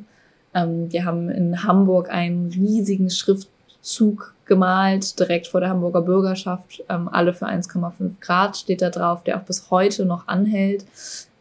Ähm, 0.53 0.91
wir 0.91 1.05
haben 1.05 1.29
in 1.29 1.63
Hamburg 1.63 2.09
einen 2.09 2.51
riesigen 2.51 3.09
Schriftzug 3.09 4.35
gemalt, 4.43 5.17
direkt 5.17 5.47
vor 5.47 5.61
der 5.61 5.69
Hamburger 5.69 6.01
Bürgerschaft. 6.01 6.83
Ähm, 6.89 7.07
alle 7.07 7.33
für 7.33 7.47
1,5 7.47 8.19
Grad 8.19 8.57
steht 8.57 8.81
da 8.81 8.89
drauf, 8.89 9.23
der 9.23 9.37
auch 9.37 9.43
bis 9.43 9.71
heute 9.71 10.03
noch 10.05 10.27
anhält. 10.27 10.83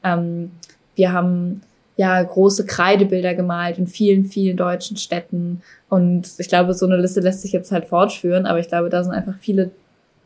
Ähm, 0.04 0.52
wir 0.95 1.12
haben 1.12 1.62
ja 1.97 2.23
große 2.23 2.64
Kreidebilder 2.66 3.35
gemalt 3.35 3.78
in 3.78 3.87
vielen, 3.87 4.25
vielen 4.25 4.56
deutschen 4.56 4.97
Städten. 4.97 5.62
Und 5.88 6.30
ich 6.38 6.49
glaube, 6.49 6.75
so 6.75 6.87
eine 6.87 6.97
Liste 6.97 7.20
lässt 7.20 7.42
sich 7.42 7.52
jetzt 7.52 7.73
halt 7.73 7.87
fortführen, 7.87 8.47
aber 8.47 8.59
ich 8.59 8.68
glaube, 8.68 8.88
da 8.88 9.04
sind 9.04 9.12
einfach 9.12 9.35
viele, 9.38 9.70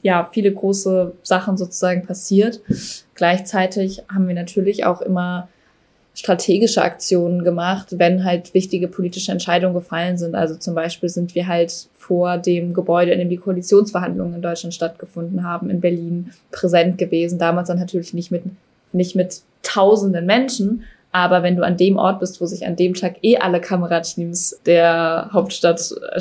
ja, 0.02 0.28
viele 0.32 0.52
große 0.52 1.12
Sachen 1.22 1.56
sozusagen 1.56 2.06
passiert. 2.06 2.60
Gleichzeitig 3.14 4.02
haben 4.12 4.28
wir 4.28 4.34
natürlich 4.34 4.84
auch 4.84 5.00
immer 5.00 5.48
strategische 6.14 6.82
Aktionen 6.82 7.42
gemacht, 7.42 7.98
wenn 7.98 8.24
halt 8.24 8.54
wichtige 8.54 8.86
politische 8.86 9.32
Entscheidungen 9.32 9.74
gefallen 9.74 10.16
sind. 10.16 10.36
Also 10.36 10.54
zum 10.54 10.74
Beispiel 10.74 11.08
sind 11.08 11.34
wir 11.34 11.48
halt 11.48 11.88
vor 11.98 12.38
dem 12.38 12.72
Gebäude, 12.72 13.10
in 13.10 13.18
dem 13.18 13.28
die 13.28 13.36
Koalitionsverhandlungen 13.36 14.36
in 14.36 14.42
Deutschland 14.42 14.74
stattgefunden 14.74 15.42
haben, 15.42 15.70
in 15.70 15.80
Berlin 15.80 16.30
präsent 16.52 16.98
gewesen. 16.98 17.40
Damals 17.40 17.66
dann 17.66 17.80
natürlich 17.80 18.14
nicht 18.14 18.30
mit, 18.30 18.44
nicht 18.92 19.16
mit 19.16 19.40
tausenden 19.64 20.24
Menschen, 20.24 20.84
aber 21.14 21.44
wenn 21.44 21.54
du 21.54 21.62
an 21.62 21.76
dem 21.76 21.96
Ort 21.96 22.18
bist, 22.18 22.40
wo 22.40 22.46
sich 22.46 22.66
an 22.66 22.74
dem 22.74 22.92
Tag 22.92 23.22
eh 23.22 23.36
alle 23.36 23.60
Kamerateams 23.60 24.60
der 24.66 25.30
Hauptstadt 25.32 25.94
äh, 26.12 26.20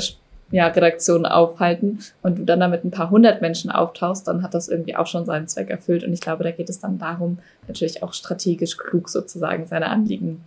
ja, 0.52 0.68
Redaktionen 0.68 1.26
aufhalten 1.26 1.98
und 2.22 2.38
du 2.38 2.44
dann 2.44 2.60
damit 2.60 2.84
ein 2.84 2.92
paar 2.92 3.10
hundert 3.10 3.40
Menschen 3.40 3.72
auftauchst, 3.72 4.28
dann 4.28 4.44
hat 4.44 4.54
das 4.54 4.68
irgendwie 4.68 4.94
auch 4.94 5.08
schon 5.08 5.24
seinen 5.24 5.48
Zweck 5.48 5.68
erfüllt. 5.68 6.04
Und 6.04 6.12
ich 6.12 6.20
glaube, 6.20 6.44
da 6.44 6.52
geht 6.52 6.70
es 6.70 6.78
dann 6.78 6.98
darum, 6.98 7.38
natürlich 7.66 8.04
auch 8.04 8.12
strategisch 8.12 8.76
klug 8.76 9.08
sozusagen 9.08 9.66
seine 9.66 9.88
Anliegen 9.88 10.44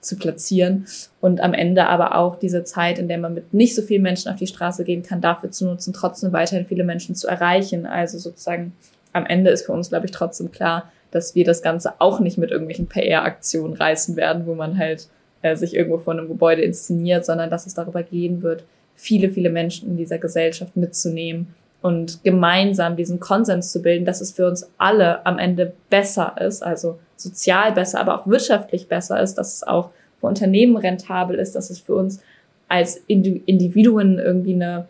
zu 0.00 0.16
platzieren 0.16 0.86
und 1.20 1.42
am 1.42 1.52
Ende 1.52 1.86
aber 1.86 2.16
auch 2.16 2.36
diese 2.36 2.64
Zeit, 2.64 2.98
in 2.98 3.08
der 3.08 3.18
man 3.18 3.34
mit 3.34 3.52
nicht 3.52 3.74
so 3.74 3.82
vielen 3.82 4.02
Menschen 4.02 4.32
auf 4.32 4.38
die 4.38 4.46
Straße 4.46 4.84
gehen 4.84 5.02
kann, 5.02 5.20
dafür 5.20 5.50
zu 5.50 5.66
nutzen, 5.66 5.92
trotzdem 5.92 6.32
weiterhin 6.32 6.64
viele 6.64 6.84
Menschen 6.84 7.14
zu 7.14 7.28
erreichen. 7.28 7.84
Also 7.84 8.16
sozusagen 8.16 8.72
am 9.12 9.26
Ende 9.26 9.50
ist 9.50 9.66
für 9.66 9.72
uns, 9.72 9.90
glaube 9.90 10.06
ich, 10.06 10.12
trotzdem 10.12 10.52
klar, 10.52 10.90
dass 11.14 11.34
wir 11.36 11.44
das 11.44 11.62
Ganze 11.62 11.92
auch 12.00 12.18
nicht 12.18 12.38
mit 12.38 12.50
irgendwelchen 12.50 12.88
PR-Aktionen 12.88 13.74
reißen 13.74 14.16
werden, 14.16 14.46
wo 14.46 14.54
man 14.54 14.76
halt 14.76 15.08
äh, 15.42 15.54
sich 15.54 15.74
irgendwo 15.74 15.98
vor 15.98 16.12
einem 16.12 16.26
Gebäude 16.26 16.62
inszeniert, 16.62 17.24
sondern 17.24 17.50
dass 17.50 17.66
es 17.66 17.74
darüber 17.74 18.02
gehen 18.02 18.42
wird, 18.42 18.64
viele, 18.96 19.30
viele 19.30 19.50
Menschen 19.50 19.90
in 19.90 19.96
dieser 19.96 20.18
Gesellschaft 20.18 20.76
mitzunehmen 20.76 21.54
und 21.82 22.24
gemeinsam 22.24 22.96
diesen 22.96 23.20
Konsens 23.20 23.70
zu 23.70 23.80
bilden, 23.80 24.04
dass 24.04 24.20
es 24.20 24.32
für 24.32 24.48
uns 24.48 24.68
alle 24.78 25.24
am 25.24 25.38
Ende 25.38 25.72
besser 25.88 26.34
ist, 26.40 26.62
also 26.62 26.98
sozial 27.16 27.72
besser, 27.72 28.00
aber 28.00 28.18
auch 28.18 28.26
wirtschaftlich 28.26 28.88
besser 28.88 29.22
ist, 29.22 29.34
dass 29.34 29.54
es 29.54 29.62
auch 29.62 29.90
für 30.18 30.26
Unternehmen 30.26 30.76
rentabel 30.76 31.38
ist, 31.38 31.54
dass 31.54 31.70
es 31.70 31.78
für 31.78 31.94
uns 31.94 32.20
als 32.68 32.96
Individuen 33.06 34.18
irgendwie 34.18 34.54
eine, 34.54 34.88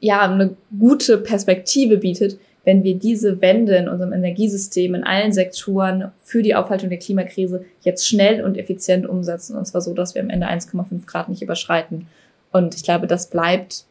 ja, 0.00 0.22
eine 0.22 0.56
gute 0.78 1.18
Perspektive 1.18 1.96
bietet, 1.96 2.38
wenn 2.64 2.84
wir 2.84 2.96
diese 2.96 3.40
Wende 3.40 3.76
in 3.76 3.88
unserem 3.88 4.12
Energiesystem 4.12 4.94
in 4.94 5.04
allen 5.04 5.32
Sektoren 5.32 6.12
für 6.22 6.42
die 6.42 6.54
Aufhaltung 6.54 6.90
der 6.90 6.98
Klimakrise 6.98 7.64
jetzt 7.80 8.06
schnell 8.06 8.44
und 8.44 8.56
effizient 8.56 9.06
umsetzen. 9.06 9.56
Und 9.56 9.66
zwar 9.66 9.80
so, 9.80 9.94
dass 9.94 10.14
wir 10.14 10.22
am 10.22 10.30
Ende 10.30 10.48
1,5 10.48 11.06
Grad 11.06 11.28
nicht 11.28 11.42
überschreiten. 11.42 12.06
Und 12.52 12.74
ich 12.74 12.84
glaube, 12.84 13.06
das 13.06 13.30
bleibt 13.30 13.84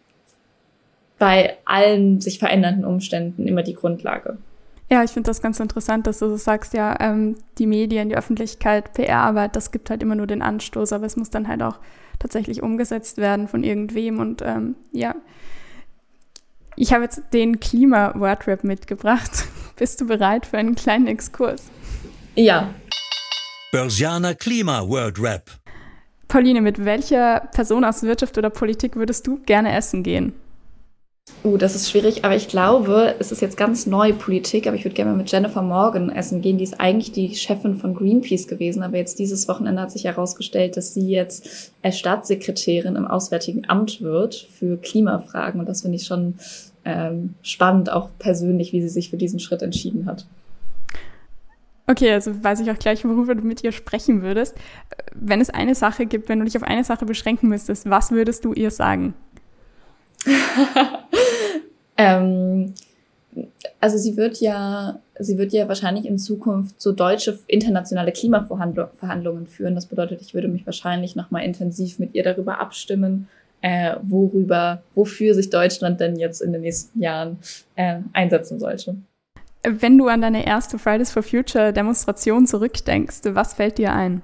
bei 1.20 1.58
allen 1.66 2.22
sich 2.22 2.40
verändernden 2.40 2.86
Umständen 2.86 3.48
immer 3.48 3.64
die 3.64 3.74
Grundlage. 3.74 4.38
Ja, 4.90 5.04
ich 5.04 5.12
finde 5.12 5.28
das 5.28 5.42
ganz 5.42 5.60
interessant, 5.60 6.08
dass 6.08 6.20
du 6.20 6.28
so 6.28 6.36
sagst, 6.36 6.74
ja, 6.74 6.98
ähm, 7.00 7.36
die 7.58 7.68
Medien, 7.68 8.10
die 8.10 8.18
Öffentlichkeit, 8.18 8.94
PR-Arbeit, 8.94 9.56
das 9.56 9.72
gibt 9.72 9.90
halt 9.90 10.04
immer 10.04 10.16
nur 10.16 10.28
den 10.28 10.42
Anstoß, 10.42 10.92
aber 10.94 11.06
es 11.06 11.16
muss 11.16 11.30
dann 11.30 11.48
halt 11.48 11.62
auch 11.62 11.80
tatsächlich 12.20 12.62
umgesetzt 12.62 13.18
werden 13.18 13.48
von 13.48 13.64
irgendwem. 13.64 14.20
Und 14.20 14.42
ähm, 14.42 14.76
ja, 14.92 15.16
ich 16.76 16.94
habe 16.94 17.04
jetzt 17.04 17.22
den 17.34 17.60
Klima-Wordrap 17.60 18.64
mitgebracht. 18.64 19.46
Bist 19.76 20.00
du 20.00 20.08
bereit 20.08 20.46
für 20.46 20.58
einen 20.58 20.76
kleinen 20.76 21.08
Exkurs? 21.08 21.64
Ja. 22.36 22.74
Börsianer 23.72 24.36
Klima-Wordrap. 24.36 25.50
Pauline, 26.28 26.62
mit 26.62 26.86
welcher 26.86 27.42
Person 27.52 27.84
aus 27.84 28.04
Wirtschaft 28.04 28.38
oder 28.38 28.50
Politik 28.50 28.96
würdest 28.96 29.28
du 29.28 29.40
gerne 29.46 29.76
essen 29.76 30.04
gehen? 30.04 30.34
Uh, 31.44 31.58
das 31.58 31.76
ist 31.76 31.90
schwierig, 31.90 32.24
aber 32.24 32.36
ich 32.36 32.48
glaube, 32.48 33.16
es 33.20 33.32
ist 33.32 33.42
jetzt 33.42 33.58
ganz 33.58 33.88
neue 33.88 34.14
Politik, 34.14 34.68
aber 34.68 34.76
ich 34.76 34.86
würde 34.86 34.96
gerne 34.96 35.12
mal 35.12 35.18
mit 35.18 35.32
Jennifer 35.32 35.64
Morgan 35.64 36.10
essen 36.10 36.42
gehen. 36.42 36.60
Die 36.60 36.64
ist 36.64 36.80
eigentlich 36.80 37.12
die 37.12 37.36
Chefin 37.36 37.76
von 37.76 37.96
Greenpeace 37.96 38.48
gewesen, 38.48 38.84
aber 38.84 38.98
jetzt 38.98 39.18
dieses 39.18 39.48
Wochenende 39.48 39.82
hat 39.82 39.92
sich 39.92 40.04
herausgestellt, 40.04 40.78
dass 40.78 40.94
sie 40.94 41.10
jetzt 41.10 41.74
als 41.82 41.98
Staatssekretärin 41.98 42.96
im 42.96 43.08
Auswärtigen 43.08 43.68
Amt 43.68 44.02
wird 44.02 44.36
für 44.36 44.78
Klimafragen. 44.78 45.60
Und 45.60 45.68
das 45.68 45.82
finde 45.82 45.98
ich 45.98 46.06
schon 46.06 46.36
ähm, 46.86 47.34
spannend, 47.42 47.92
auch 47.92 48.10
persönlich, 48.20 48.72
wie 48.72 48.82
sie 48.82 48.90
sich 48.90 49.10
für 49.10 49.18
diesen 49.18 49.40
Schritt 49.40 49.64
entschieden 49.64 50.06
hat. 50.06 50.28
Okay, 51.88 52.12
also 52.12 52.44
weiß 52.44 52.60
ich 52.60 52.70
auch 52.70 52.78
gleich, 52.78 53.04
worüber 53.04 53.34
du 53.34 53.42
mit 53.42 53.64
ihr 53.64 53.72
sprechen 53.72 54.22
würdest. 54.22 54.56
Wenn 55.14 55.42
es 55.42 55.50
eine 55.50 55.74
Sache 55.74 56.06
gibt, 56.06 56.30
wenn 56.30 56.40
du 56.40 56.46
dich 56.46 56.56
auf 56.56 56.64
eine 56.64 56.84
Sache 56.84 57.06
beschränken 57.06 57.50
müsstest, 57.50 57.90
was 57.90 58.12
würdest 58.12 58.46
du 58.46 58.54
ihr 58.54 58.70
sagen? 58.70 59.16
ähm, 61.98 62.74
also 63.80 63.98
sie 63.98 64.18
wird 64.18 64.40
ja, 64.40 65.00
sie 65.20 65.38
wird 65.38 65.54
ja 65.54 65.68
wahrscheinlich 65.68 66.06
in 66.06 66.18
Zukunft 66.18 66.82
so 66.82 66.92
deutsche 66.92 67.40
internationale 67.48 68.12
Klimaverhandlungen 68.12 69.48
führen. 69.48 69.76
Das 69.76 69.86
bedeutet, 69.86 70.22
ich 70.22 70.34
würde 70.34 70.48
mich 70.48 70.66
wahrscheinlich 70.66 71.16
nochmal 71.16 71.44
intensiv 71.44 72.00
mit 72.00 72.14
ihr 72.14 72.24
darüber 72.24 72.60
abstimmen, 72.60 73.28
äh, 73.62 73.96
worüber, 74.02 74.84
wofür 74.96 75.34
sich 75.34 75.50
Deutschland 75.50 76.00
denn 76.00 76.18
jetzt 76.18 76.42
in 76.42 76.52
den 76.52 76.62
nächsten 76.62 77.02
Jahren 77.02 77.40
äh, 77.76 78.00
einsetzen 78.14 78.60
sollte. 78.60 78.96
Wenn 79.64 79.98
du 79.98 80.08
an 80.08 80.22
deine 80.22 80.46
erste 80.46 80.80
Fridays 80.80 81.12
for 81.12 81.22
Future 81.22 81.72
Demonstration 81.72 82.48
zurückdenkst, 82.48 83.20
was 83.26 83.54
fällt 83.54 83.78
dir 83.78 83.94
ein? 83.94 84.24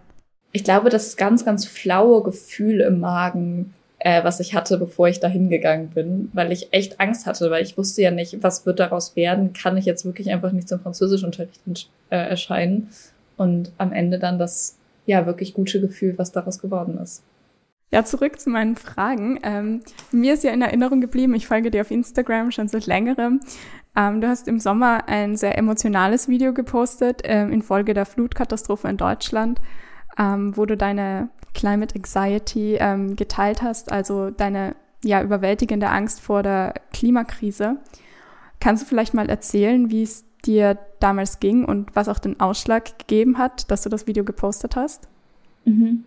Ich 0.51 0.63
glaube, 0.63 0.89
das 0.89 1.18
ganz, 1.18 1.46
ganz 1.46 1.66
flaue 1.66 2.24
Gefühl 2.24 2.82
im 2.82 3.00
Magen, 3.00 3.75
äh, 4.00 4.24
was 4.24 4.39
ich 4.39 4.54
hatte, 4.54 4.77
bevor 4.77 5.08
ich 5.08 5.20
da 5.20 5.27
hingegangen 5.27 5.89
bin, 5.89 6.30
weil 6.34 6.51
ich 6.51 6.72
echt 6.72 7.00
Angst 7.00 7.25
hatte, 7.25 7.50
weil 7.50 7.63
ich 7.63 7.77
wusste 7.77 8.01
ja 8.01 8.12
nicht, 8.12 8.44
was 8.44 8.66
wird 8.66 8.80
daraus 8.80 9.16
werden, 9.16 9.54
kann 9.54 9.77
ich 9.77 9.86
jetzt 9.86 10.06
wirklich 10.06 10.32
einfach 10.32 10.51
nicht 10.51 10.70
zum 10.70 10.80
Französischunterricht 10.80 11.62
äh, 12.10 12.18
erscheinen 12.18 12.89
und 13.38 13.72
am 13.77 13.94
Ende 13.94 14.20
dann 14.20 14.38
das 14.38 14.77
ja 15.06 15.25
wirklich 15.25 15.54
gute 15.54 15.82
Gefühl, 15.82 16.18
was 16.18 16.32
daraus 16.32 16.60
geworden 16.60 16.98
ist. 17.01 17.24
Ja, 17.89 18.04
zurück 18.04 18.38
zu 18.39 18.50
meinen 18.50 18.75
Fragen. 18.75 19.39
Ähm, 19.44 19.82
mir 20.12 20.34
ist 20.34 20.44
ja 20.44 20.51
in 20.51 20.62
Erinnerung 20.62 21.00
geblieben, 21.00 21.34
ich 21.36 21.48
folge 21.48 21.72
dir 21.72 21.82
auf 21.82 21.92
Instagram 21.92 22.51
schon 22.51 22.68
seit 22.68 22.86
längerem. 22.86 23.39
Ähm, 23.96 24.20
du 24.20 24.27
hast 24.27 24.50
im 24.50 24.60
Sommer 24.60 25.08
ein 25.08 25.38
sehr 25.38 25.58
emotionales 25.58 26.27
Video 26.27 26.54
gepostet 26.54 27.22
ähm, 27.24 27.51
infolge 27.51 27.94
der 27.94 28.06
Flutkatastrophe 28.06 28.89
in 28.89 28.98
Deutschland, 28.98 29.62
ähm, 30.20 30.56
wo 30.58 30.66
du 30.66 30.75
deine 30.75 31.30
Climate 31.58 31.96
Anxiety 31.96 32.78
ähm, 32.80 33.16
geteilt 33.16 33.62
hast, 33.62 33.92
also 33.92 34.30
deine 34.30 34.76
ja 35.04 35.22
überwältigende 35.22 35.90
Angst 35.90 36.22
vor 36.22 36.44
der 36.44 36.76
Klimakrise. 36.94 37.78
Kannst 38.60 38.84
du 38.84 38.88
vielleicht 38.88 39.14
mal 39.14 39.30
erzählen, 39.30 39.90
wie 39.90 40.04
es 40.04 40.24
dir 40.46 40.78
damals 41.00 41.40
ging 41.40 41.66
und 41.66 41.96
was 41.96 42.10
auch 42.10 42.20
den 42.20 42.40
Ausschlag 42.40 42.98
gegeben 43.00 43.38
hat, 43.38 43.70
dass 43.72 43.82
du 43.82 43.90
das 43.90 44.08
Video 44.08 44.24
gepostet 44.24 44.76
hast? 44.76 45.08
Mhm. 45.66 46.04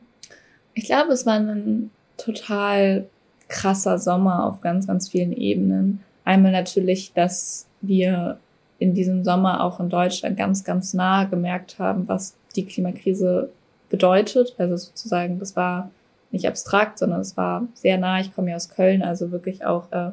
Ich 0.74 0.84
glaube, 0.84 1.12
es 1.12 1.26
war 1.26 1.34
ein 1.34 1.90
total 2.16 3.06
krasser 3.48 3.98
Sommer 3.98 4.46
auf 4.46 4.60
ganz, 4.60 4.86
ganz 4.86 5.08
vielen 5.08 5.32
Ebenen. 5.32 6.00
Einmal 6.24 6.52
natürlich, 6.52 7.12
dass 7.12 7.66
wir 7.80 8.38
in 8.78 8.94
diesem 8.94 9.24
Sommer 9.24 9.64
auch 9.64 9.80
in 9.80 9.90
Deutschland 9.90 10.36
ganz, 10.36 10.62
ganz 10.62 10.94
nah 10.94 11.24
gemerkt 11.24 11.78
haben, 11.80 12.06
was 12.08 12.36
die 12.54 12.64
Klimakrise 12.64 13.50
bedeutet. 13.90 14.54
Also 14.56 14.76
sozusagen, 14.76 15.38
das 15.38 15.54
war 15.56 15.90
nicht 16.30 16.48
abstrakt, 16.48 16.98
sondern 16.98 17.20
es 17.20 17.36
war 17.36 17.66
sehr 17.74 17.98
nah. 17.98 18.20
Ich 18.20 18.34
komme 18.34 18.50
ja 18.50 18.56
aus 18.56 18.70
Köln, 18.70 19.02
also 19.02 19.30
wirklich 19.30 19.66
auch 19.66 19.92
äh, 19.92 20.12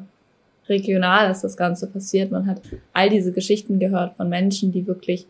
regional 0.68 1.30
ist 1.30 1.42
das 1.42 1.56
Ganze 1.56 1.86
passiert. 1.86 2.30
Man 2.30 2.46
hat 2.46 2.60
all 2.92 3.08
diese 3.08 3.32
Geschichten 3.32 3.78
gehört 3.78 4.14
von 4.14 4.28
Menschen, 4.28 4.72
die 4.72 4.86
wirklich 4.86 5.26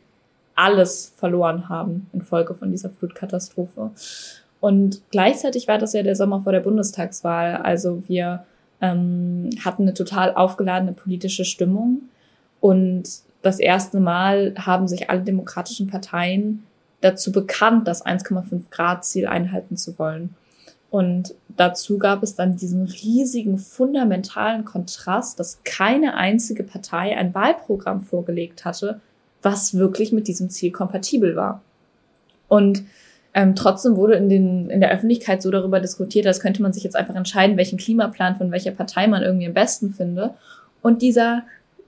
alles 0.55 1.13
verloren 1.17 1.69
haben 1.69 2.09
infolge 2.13 2.55
von 2.55 2.73
dieser 2.73 2.91
Flutkatastrophe. 2.91 3.93
Und 4.61 5.03
gleichzeitig 5.11 5.69
war 5.69 5.79
das 5.79 5.93
ja 5.93 6.03
der 6.03 6.17
Sommer 6.17 6.41
vor 6.41 6.53
der 6.53 6.61
Bundestagswahl. 6.61 7.57
Also 7.57 8.03
wir 8.09 8.45
ähm, 8.81 9.51
hatten 9.65 9.83
eine 9.83 9.95
total 9.95 10.35
aufgeladene 10.35 10.93
politische 10.93 11.45
Stimmung. 11.45 12.03
Und 12.61 13.09
das 13.43 13.61
erste 13.61 14.01
Mal 14.01 14.55
haben 14.59 14.89
sich 14.89 15.11
alle 15.11 15.21
demokratischen 15.21 15.87
Parteien 15.87 16.65
dazu 17.01 17.33
bekannt, 17.33 17.87
das 17.87 18.05
1,5 18.05 18.71
Grad 18.71 19.05
Ziel 19.05 19.27
einhalten 19.27 19.77
zu 19.77 19.99
wollen. 19.99 20.35
Und 20.91 21.35
dazu 21.49 21.99
gab 21.99 22.23
es 22.23 22.35
dann 22.35 22.57
diesen 22.57 22.87
riesigen 22.87 23.59
fundamentalen 23.59 24.65
Kontrast, 24.65 25.39
dass 25.39 25.63
keine 25.65 26.15
einzige 26.15 26.65
Partei 26.65 27.17
ein 27.17 27.35
Wahlprogramm 27.35 28.01
vorgelegt 28.01 28.65
hatte, 28.65 29.01
was 29.43 29.75
wirklich 29.75 30.13
mit 30.13 30.29
diesem 30.29 30.49
Ziel 30.49 30.73
kompatibel 30.73 31.37
war. 31.37 31.63
Und 32.49 32.85
ähm, 33.35 33.55
trotzdem 33.55 33.97
wurde 33.97 34.15
in, 34.15 34.31
den, 34.31 34.71
in 34.71 34.81
der 34.81 34.91
Öffentlichkeit 34.91 35.43
so 35.43 35.51
darüber 35.51 35.81
diskutiert, 35.81 36.27
als 36.27 36.41
könnte 36.41 36.63
man 36.63 36.73
sich 36.73 36.83
jetzt 36.83 36.97
einfach 36.97 37.15
entscheiden, 37.15 37.59
welchen 37.59 37.79
Klimaplan 37.79 38.37
von 38.37 38.51
welcher 38.51 38.73
Partei 38.73 39.07
man 39.07 39.23
irgendwie 39.23 39.47
am 39.47 39.55
besten 39.55 39.93
finde. 39.93 40.35
Und 40.81 41.03
dieser, 41.03 41.43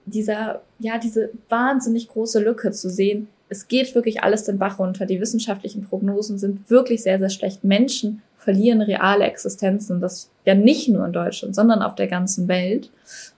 dieser, 0.05 0.61
ja, 0.77 0.99
diese 0.99 1.31
wahnsinnig 1.49 2.07
große 2.07 2.39
Lücke 2.39 2.71
zu 2.71 2.89
sehen, 2.89 3.27
es 3.51 3.67
geht 3.67 3.93
wirklich 3.95 4.23
alles 4.23 4.45
den 4.45 4.57
Bach 4.57 4.79
runter. 4.79 5.05
Die 5.05 5.19
wissenschaftlichen 5.19 5.83
Prognosen 5.83 6.37
sind 6.37 6.69
wirklich 6.69 7.03
sehr, 7.03 7.19
sehr 7.19 7.29
schlecht. 7.29 7.65
Menschen 7.65 8.21
verlieren 8.37 8.81
reale 8.81 9.25
Existenzen. 9.25 9.99
Das 9.99 10.29
ja 10.45 10.55
nicht 10.55 10.87
nur 10.87 11.05
in 11.05 11.11
Deutschland, 11.11 11.53
sondern 11.53 11.81
auf 11.81 11.95
der 11.95 12.07
ganzen 12.07 12.47
Welt. 12.47 12.89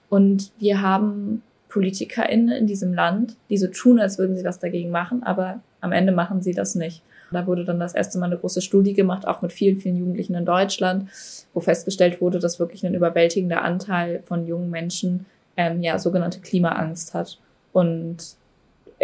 Und 0.08 0.52
wir 0.60 0.80
haben 0.80 1.42
PolitikerInnen 1.68 2.56
in 2.56 2.68
diesem 2.68 2.94
Land, 2.94 3.34
die 3.50 3.58
so 3.58 3.66
tun, 3.66 3.98
als 3.98 4.16
würden 4.16 4.36
sie 4.36 4.44
was 4.44 4.60
dagegen 4.60 4.90
machen, 4.90 5.24
aber 5.24 5.60
am 5.80 5.90
Ende 5.90 6.12
machen 6.12 6.40
sie 6.40 6.54
das 6.54 6.76
nicht. 6.76 7.02
Da 7.32 7.48
wurde 7.48 7.64
dann 7.64 7.80
das 7.80 7.94
erste 7.94 8.20
Mal 8.20 8.26
eine 8.26 8.38
große 8.38 8.62
Studie 8.62 8.92
gemacht, 8.92 9.26
auch 9.26 9.42
mit 9.42 9.52
vielen, 9.52 9.78
vielen 9.78 9.96
Jugendlichen 9.96 10.36
in 10.36 10.44
Deutschland, 10.44 11.10
wo 11.52 11.58
festgestellt 11.58 12.20
wurde, 12.20 12.38
dass 12.38 12.60
wirklich 12.60 12.86
ein 12.86 12.94
überwältigender 12.94 13.62
Anteil 13.62 14.22
von 14.22 14.46
jungen 14.46 14.70
Menschen 14.70 15.26
ähm, 15.56 15.82
ja 15.82 15.98
sogenannte 15.98 16.38
Klimaangst 16.38 17.14
hat. 17.14 17.40
Und 17.72 18.36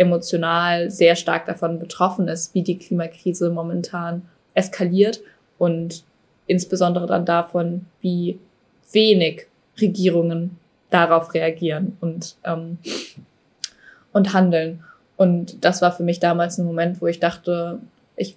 emotional 0.01 0.91
sehr 0.91 1.15
stark 1.15 1.45
davon 1.45 1.79
betroffen 1.79 2.27
ist, 2.27 2.55
wie 2.55 2.63
die 2.63 2.79
Klimakrise 2.79 3.51
momentan 3.51 4.23
eskaliert 4.55 5.21
und 5.59 6.05
insbesondere 6.47 7.07
dann 7.07 7.27
davon, 7.27 7.85
wie 8.01 8.39
wenig 8.93 9.47
Regierungen 9.79 10.59
darauf 10.89 11.35
reagieren 11.35 11.99
und, 12.01 12.37
ähm, 12.45 12.79
und 14.13 14.33
handeln. 14.33 14.83
Und 15.17 15.65
das 15.65 15.83
war 15.83 15.93
für 15.93 16.03
mich 16.03 16.19
damals 16.19 16.57
ein 16.57 16.65
Moment, 16.65 17.03
wo 17.03 17.07
ich 17.07 17.21
dachte, 17.21 17.79
ich 18.17 18.37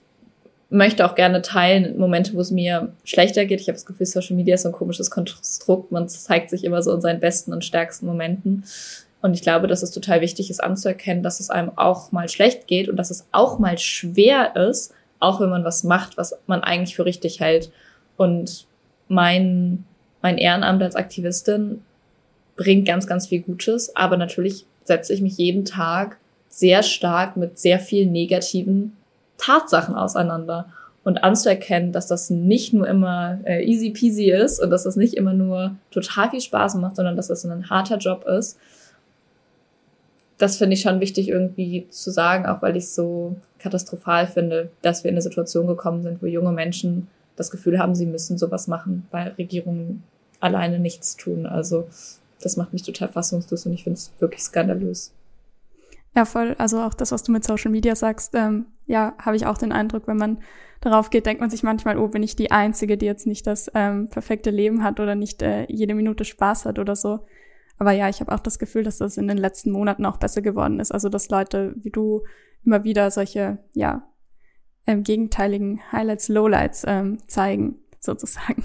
möchte 0.69 1.05
auch 1.05 1.15
gerne 1.15 1.41
teilen, 1.41 1.97
Momente, 1.97 2.33
wo 2.33 2.41
es 2.41 2.51
mir 2.51 2.91
schlechter 3.05 3.45
geht. 3.45 3.61
Ich 3.61 3.67
habe 3.67 3.77
das 3.77 3.85
Gefühl, 3.85 4.05
Social 4.05 4.35
Media 4.35 4.55
ist 4.55 4.63
so 4.63 4.69
ein 4.69 4.73
komisches 4.73 5.09
Konstrukt. 5.09 5.93
Man 5.93 6.09
zeigt 6.09 6.49
sich 6.49 6.65
immer 6.65 6.83
so 6.83 6.93
in 6.93 7.01
seinen 7.01 7.21
besten 7.21 7.53
und 7.53 7.63
stärksten 7.63 8.05
Momenten. 8.05 8.65
Und 9.23 9.35
ich 9.35 9.41
glaube, 9.41 9.67
dass 9.67 9.83
es 9.83 9.91
total 9.91 10.19
wichtig 10.19 10.49
ist 10.49 10.61
anzuerkennen, 10.61 11.23
dass 11.23 11.39
es 11.39 11.49
einem 11.49 11.71
auch 11.77 12.11
mal 12.11 12.27
schlecht 12.27 12.67
geht 12.67 12.89
und 12.89 12.97
dass 12.97 13.09
es 13.09 13.25
auch 13.31 13.57
mal 13.57 13.77
schwer 13.77 14.57
ist, 14.57 14.93
auch 15.21 15.39
wenn 15.39 15.49
man 15.49 15.63
was 15.63 15.85
macht, 15.85 16.17
was 16.17 16.37
man 16.45 16.61
eigentlich 16.61 16.97
für 16.97 17.05
richtig 17.05 17.39
hält. 17.39 17.71
Und 18.17 18.67
mein, 19.07 19.85
mein 20.21 20.37
Ehrenamt 20.37 20.83
als 20.83 20.97
Aktivistin 20.97 21.81
bringt 22.57 22.85
ganz, 22.85 23.07
ganz 23.07 23.27
viel 23.27 23.41
Gutes, 23.41 23.95
aber 23.95 24.17
natürlich 24.17 24.65
setze 24.83 25.13
ich 25.13 25.21
mich 25.21 25.37
jeden 25.37 25.63
Tag 25.63 26.17
sehr 26.49 26.83
stark 26.83 27.37
mit 27.37 27.57
sehr 27.57 27.79
vielen 27.79 28.11
negativen 28.11 28.97
Tatsachen 29.37 29.95
auseinander. 29.95 30.67
Und 31.05 31.23
anzuerkennen, 31.23 31.93
dass 31.93 32.07
das 32.07 32.29
nicht 32.29 32.73
nur 32.73 32.87
immer 32.87 33.39
äh, 33.45 33.63
easy 33.63 33.91
peasy 33.91 34.31
ist 34.31 34.59
und 34.59 34.69
dass 34.69 34.83
das 34.83 34.97
nicht 34.97 35.13
immer 35.13 35.33
nur 35.33 35.75
total 35.91 36.29
viel 36.29 36.41
Spaß 36.41 36.75
macht, 36.75 36.97
sondern 36.97 37.15
dass 37.15 37.27
das 37.27 37.45
ein 37.45 37.69
harter 37.69 37.97
Job 37.97 38.25
ist 38.25 38.57
das 40.37 40.57
finde 40.57 40.73
ich 40.73 40.81
schon 40.81 40.99
wichtig 40.99 41.29
irgendwie 41.29 41.87
zu 41.89 42.11
sagen, 42.11 42.45
auch 42.45 42.61
weil 42.61 42.75
ich 42.75 42.85
es 42.85 42.95
so 42.95 43.35
katastrophal 43.59 44.27
finde, 44.27 44.71
dass 44.81 45.03
wir 45.03 45.09
in 45.09 45.15
eine 45.15 45.21
Situation 45.21 45.67
gekommen 45.67 46.03
sind, 46.03 46.21
wo 46.21 46.25
junge 46.25 46.51
Menschen 46.51 47.07
das 47.35 47.51
Gefühl 47.51 47.79
haben, 47.79 47.95
sie 47.95 48.05
müssen 48.05 48.37
sowas 48.37 48.67
machen, 48.67 49.07
weil 49.11 49.29
Regierungen 49.37 50.03
alleine 50.39 50.79
nichts 50.79 51.15
tun. 51.15 51.45
Also 51.45 51.87
das 52.41 52.57
macht 52.57 52.73
mich 52.73 52.83
total 52.83 53.07
fassungslos 53.07 53.65
und 53.65 53.73
ich 53.73 53.83
finde 53.83 53.97
es 53.97 54.11
wirklich 54.19 54.43
skandalös. 54.43 55.13
Ja, 56.15 56.25
voll. 56.25 56.55
Also 56.59 56.79
auch 56.79 56.93
das, 56.93 57.11
was 57.11 57.23
du 57.23 57.31
mit 57.31 57.43
Social 57.43 57.71
Media 57.71 57.95
sagst, 57.95 58.35
ähm, 58.35 58.67
ja, 58.85 59.15
habe 59.17 59.35
ich 59.35 59.45
auch 59.45 59.57
den 59.57 59.71
Eindruck, 59.71 60.07
wenn 60.07 60.17
man 60.17 60.39
darauf 60.81 61.09
geht, 61.09 61.25
denkt 61.25 61.41
man 61.41 61.49
sich 61.49 61.63
manchmal, 61.63 61.97
oh, 61.97 62.07
bin 62.07 62.21
ich 62.21 62.35
die 62.35 62.51
Einzige, 62.51 62.97
die 62.97 63.05
jetzt 63.05 63.25
nicht 63.25 63.47
das 63.47 63.71
ähm, 63.73 64.09
perfekte 64.09 64.51
Leben 64.51 64.83
hat 64.83 64.99
oder 64.99 65.15
nicht 65.15 65.41
äh, 65.41 65.65
jede 65.69 65.95
Minute 65.95 66.25
Spaß 66.25 66.65
hat 66.65 66.77
oder 66.77 66.95
so. 66.95 67.21
Aber 67.77 67.91
ja, 67.91 68.09
ich 68.09 68.19
habe 68.19 68.31
auch 68.31 68.39
das 68.39 68.59
Gefühl, 68.59 68.83
dass 68.83 68.99
das 68.99 69.17
in 69.17 69.27
den 69.27 69.37
letzten 69.37 69.71
Monaten 69.71 70.05
auch 70.05 70.17
besser 70.17 70.41
geworden 70.41 70.79
ist. 70.79 70.91
Also 70.91 71.09
dass 71.09 71.29
Leute 71.29 71.75
wie 71.77 71.89
du 71.89 72.23
immer 72.65 72.83
wieder 72.83 73.11
solche, 73.11 73.59
ja, 73.73 74.07
ähm, 74.85 75.03
gegenteiligen 75.03 75.81
Highlights, 75.91 76.29
Lowlights 76.29 76.83
ähm, 76.87 77.19
zeigen, 77.27 77.79
sozusagen. 77.99 78.63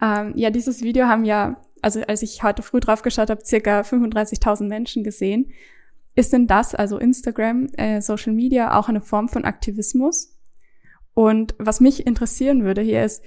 Ähm, 0.00 0.32
ja, 0.36 0.50
dieses 0.50 0.82
Video 0.82 1.06
haben 1.06 1.24
ja 1.24 1.60
also 1.82 2.00
als 2.02 2.22
ich 2.22 2.42
heute 2.42 2.62
früh 2.62 2.80
drauf 2.80 3.02
geschaut 3.02 3.30
habe, 3.30 3.44
circa 3.44 3.80
35.000 3.80 4.64
Menschen 4.68 5.04
gesehen. 5.04 5.52
Ist 6.14 6.32
denn 6.32 6.46
das, 6.46 6.74
also 6.74 6.98
Instagram, 6.98 7.68
äh, 7.76 8.00
Social 8.00 8.32
Media, 8.32 8.76
auch 8.78 8.88
eine 8.88 9.00
Form 9.00 9.28
von 9.28 9.44
Aktivismus? 9.44 10.36
Und 11.14 11.54
was 11.58 11.80
mich 11.80 12.06
interessieren 12.06 12.64
würde 12.64 12.82
hier 12.82 13.04
ist, 13.04 13.22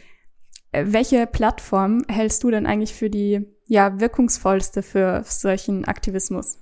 welche 0.72 1.28
Plattform 1.28 2.04
hältst 2.08 2.44
du 2.44 2.52
denn 2.52 2.66
eigentlich 2.66 2.94
für 2.94 3.10
die 3.10 3.46
ja 3.68 4.00
wirkungsvollste 4.00 4.84
für 4.84 5.24
solchen 5.26 5.86
Aktivismus? 5.86 6.58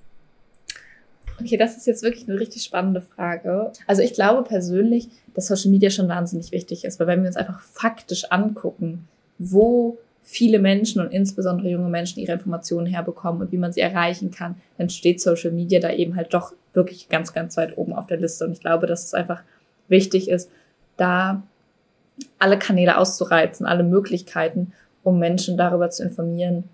Okay, 1.39 1.58
das 1.58 1.78
ist 1.78 1.88
jetzt 1.88 2.04
wirklich 2.04 2.28
eine 2.28 2.39
richtig 2.39 2.63
spannende 2.63 3.02
Frage. 3.02 3.72
Also 3.88 4.02
ich 4.02 4.13
glaube 4.13 4.43
persönlich, 4.43 5.08
dass 5.34 5.48
Social 5.48 5.72
Media 5.72 5.89
schon 5.89 6.10
wahnsinnig 6.10 6.52
wichtig 6.52 6.84
ist, 6.84 7.00
weil 7.00 7.08
wenn 7.08 7.22
wir 7.22 7.28
uns 7.28 7.38
einfach 7.38 7.62
faktisch 7.62 8.26
angucken, 8.30 9.08
wo 9.38 9.98
viele 10.22 10.60
Menschen 10.60 11.02
und 11.02 11.12
insbesondere 11.12 11.69
junge 11.69 11.89
Menschen 11.89 12.19
ihre 12.19 12.34
Informationen 12.34 12.88
herbekommen 12.88 13.41
und 13.41 13.52
wie 13.52 13.58
man 13.58 13.72
sie 13.72 13.80
erreichen 13.80 14.32
kann, 14.32 14.56
dann 14.78 14.89
steht 14.89 15.22
Social 15.22 15.52
Media 15.52 15.80
da 15.80 15.91
eben 15.91 16.15
halt 16.15 16.34
doch 16.34 16.54
wirklich 16.74 17.10
ganz, 17.10 17.34
ganz 17.34 17.58
weit 17.58 17.78
oben 17.78 17.93
auf 17.93 18.08
der 18.08 18.17
Liste. 18.17 18.45
Und 18.45 18.52
ich 18.52 18.60
glaube, 18.60 18.86
dass 18.86 19.06
es 19.06 19.13
einfach 19.13 19.41
wichtig 19.88 20.30
ist, 20.30 20.52
da 20.98 21.41
alle 22.38 22.60
Kanäle 22.60 22.97
auszureizen, 22.97 23.65
alle 23.65 23.84
Möglichkeiten, 23.84 24.73
um 25.03 25.19
Menschen 25.19 25.58
darüber 25.58 25.89
zu 25.89 26.03
informieren, 26.03 26.65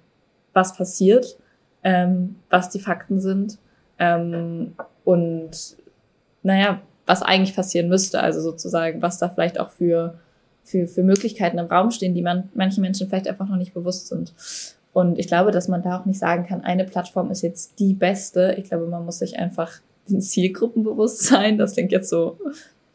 was 0.54 0.76
passiert, 0.76 1.38
ähm, 1.84 2.36
was 2.50 2.70
die 2.70 2.80
Fakten 2.80 3.20
sind 3.20 3.58
ähm, 4.00 4.74
und 5.04 5.78
naja, 6.44 6.82
was 7.06 7.22
eigentlich 7.22 7.56
passieren 7.56 7.88
müsste, 7.88 8.20
also 8.20 8.42
sozusagen, 8.42 9.02
was 9.02 9.20
da 9.20 9.30
vielleicht 9.30 9.60
auch 9.60 9.70
für, 9.70 10.16
für, 10.64 10.88
für 10.88 11.04
Möglichkeiten 11.04 11.58
im 11.58 11.68
Raum 11.68 11.92
stehen, 11.92 12.14
die 12.14 12.22
man 12.22 12.50
manchen 12.54 12.82
Menschen 12.82 13.08
vielleicht 13.08 13.28
einfach 13.28 13.48
noch 13.48 13.58
nicht 13.58 13.74
bewusst 13.74 14.08
sind. 14.08 14.34
Und 14.94 15.20
ich 15.20 15.28
glaube, 15.28 15.52
dass 15.52 15.68
man 15.68 15.84
da 15.84 16.00
auch 16.00 16.06
nicht 16.06 16.20
sagen 16.20 16.46
kann, 16.46 16.62
eine 16.62 16.86
Plattform 16.86 17.30
ist 17.30 17.42
jetzt 17.42 17.80
die 17.80 17.94
beste. 17.94 18.56
Ich 18.58 18.70
glaube, 18.70 18.88
man 18.88 19.06
muss 19.06 19.20
sich 19.20 19.38
einfach 19.38 19.82
den 20.10 20.22
Zielgruppen 20.22 20.84
bewusst 20.84 21.24
sein. 21.24 21.58
Das 21.58 21.74
klingt 21.74 21.92
jetzt 21.92 22.10
so 22.10 22.38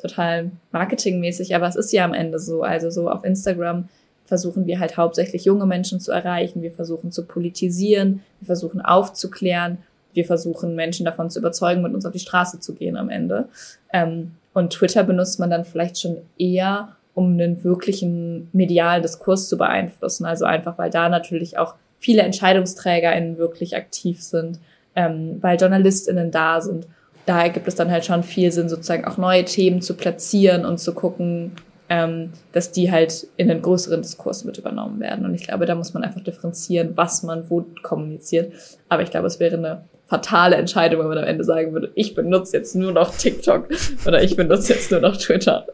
total 0.00 0.50
marketingmäßig, 0.72 1.54
aber 1.54 1.68
es 1.68 1.76
ist 1.76 1.92
ja 1.92 2.04
am 2.04 2.14
Ende 2.14 2.38
so. 2.38 2.62
Also 2.62 2.90
so 2.90 3.10
auf 3.10 3.24
Instagram 3.24 3.88
versuchen 4.24 4.66
wir 4.66 4.78
halt 4.78 4.96
hauptsächlich 4.96 5.44
junge 5.44 5.66
Menschen 5.66 6.00
zu 6.00 6.12
erreichen. 6.12 6.62
Wir 6.62 6.72
versuchen 6.72 7.10
zu 7.10 7.24
politisieren. 7.24 8.22
Wir 8.40 8.46
versuchen 8.46 8.80
aufzuklären 8.80 9.78
wir 10.14 10.24
versuchen, 10.24 10.74
Menschen 10.74 11.04
davon 11.04 11.30
zu 11.30 11.38
überzeugen, 11.38 11.82
mit 11.82 11.94
uns 11.94 12.06
auf 12.06 12.12
die 12.12 12.18
Straße 12.18 12.60
zu 12.60 12.74
gehen 12.74 12.96
am 12.96 13.10
Ende. 13.10 13.48
Ähm, 13.92 14.32
und 14.52 14.72
Twitter 14.72 15.04
benutzt 15.04 15.38
man 15.38 15.50
dann 15.50 15.64
vielleicht 15.64 16.00
schon 16.00 16.18
eher, 16.38 16.96
um 17.14 17.32
einen 17.32 17.62
wirklichen 17.62 18.48
medialen 18.52 19.02
Diskurs 19.02 19.48
zu 19.48 19.56
beeinflussen. 19.56 20.24
Also 20.24 20.44
einfach, 20.44 20.78
weil 20.78 20.90
da 20.90 21.08
natürlich 21.08 21.58
auch 21.58 21.74
viele 21.98 22.22
EntscheidungsträgerInnen 22.22 23.38
wirklich 23.38 23.76
aktiv 23.76 24.22
sind, 24.22 24.58
ähm, 24.96 25.38
weil 25.40 25.60
JournalistInnen 25.60 26.30
da 26.30 26.60
sind. 26.60 26.86
Da 27.26 27.48
gibt 27.48 27.68
es 27.68 27.74
dann 27.74 27.90
halt 27.90 28.04
schon 28.04 28.22
viel 28.22 28.50
Sinn, 28.50 28.68
sozusagen 28.68 29.04
auch 29.04 29.16
neue 29.16 29.44
Themen 29.44 29.82
zu 29.82 29.94
platzieren 29.94 30.64
und 30.64 30.78
zu 30.78 30.94
gucken, 30.94 31.52
ähm, 31.88 32.30
dass 32.52 32.70
die 32.70 32.90
halt 32.90 33.26
in 33.36 33.50
einen 33.50 33.62
größeren 33.62 34.00
Diskurs 34.00 34.44
mit 34.44 34.58
übernommen 34.58 35.00
werden. 35.00 35.24
Und 35.24 35.34
ich 35.34 35.46
glaube, 35.46 35.66
da 35.66 35.74
muss 35.74 35.92
man 35.92 36.04
einfach 36.04 36.22
differenzieren, 36.22 36.96
was 36.96 37.22
man 37.22 37.50
wo 37.50 37.66
kommuniziert. 37.82 38.52
Aber 38.88 39.02
ich 39.02 39.10
glaube, 39.10 39.26
es 39.26 39.40
wäre 39.40 39.56
eine 39.56 39.84
fatale 40.06 40.56
Entscheidung, 40.56 41.00
wenn 41.00 41.08
man 41.08 41.18
am 41.18 41.24
Ende 41.24 41.44
sagen 41.44 41.72
würde, 41.72 41.90
ich 41.94 42.14
benutze 42.14 42.56
jetzt 42.56 42.74
nur 42.74 42.92
noch 42.92 43.14
TikTok 43.16 43.68
oder 44.06 44.22
ich 44.22 44.36
benutze 44.36 44.72
jetzt 44.74 44.90
nur 44.90 45.00
noch 45.00 45.16
Twitter. 45.16 45.66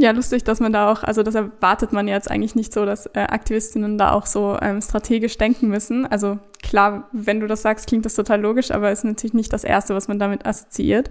Ja, 0.00 0.12
lustig, 0.12 0.44
dass 0.44 0.60
man 0.60 0.72
da 0.72 0.92
auch, 0.92 1.02
also 1.02 1.24
das 1.24 1.34
erwartet 1.34 1.92
man 1.92 2.06
jetzt 2.06 2.30
eigentlich 2.30 2.54
nicht 2.54 2.72
so, 2.72 2.86
dass 2.86 3.06
äh, 3.06 3.18
Aktivistinnen 3.18 3.98
da 3.98 4.12
auch 4.12 4.26
so 4.26 4.56
ähm, 4.62 4.80
strategisch 4.80 5.36
denken 5.38 5.68
müssen. 5.68 6.06
Also 6.06 6.38
klar, 6.68 7.08
wenn 7.12 7.40
du 7.40 7.46
das 7.46 7.62
sagst, 7.62 7.88
klingt 7.88 8.04
das 8.04 8.14
total 8.14 8.40
logisch, 8.40 8.70
aber 8.70 8.92
ist 8.92 9.04
natürlich 9.04 9.34
nicht 9.34 9.52
das 9.52 9.64
Erste, 9.64 9.94
was 9.94 10.06
man 10.06 10.18
damit 10.18 10.46
assoziiert. 10.46 11.08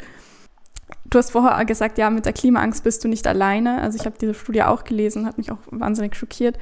Du 1.10 1.17
hast 1.17 1.32
vorher 1.32 1.65
gesagt, 1.65 1.98
ja, 1.98 2.10
mit 2.10 2.26
der 2.26 2.34
Klimaangst 2.34 2.84
bist 2.84 3.04
du 3.04 3.08
nicht 3.08 3.28
alleine. 3.28 3.82
Also 3.82 3.98
ich 3.98 4.06
habe 4.06 4.15
diese 4.20 4.34
Studie 4.34 4.63
auch 4.63 4.84
gelesen, 4.84 5.26
hat 5.26 5.38
mich 5.38 5.52
auch 5.52 5.58
wahnsinnig 5.72 6.15
schockiert. 6.15 6.58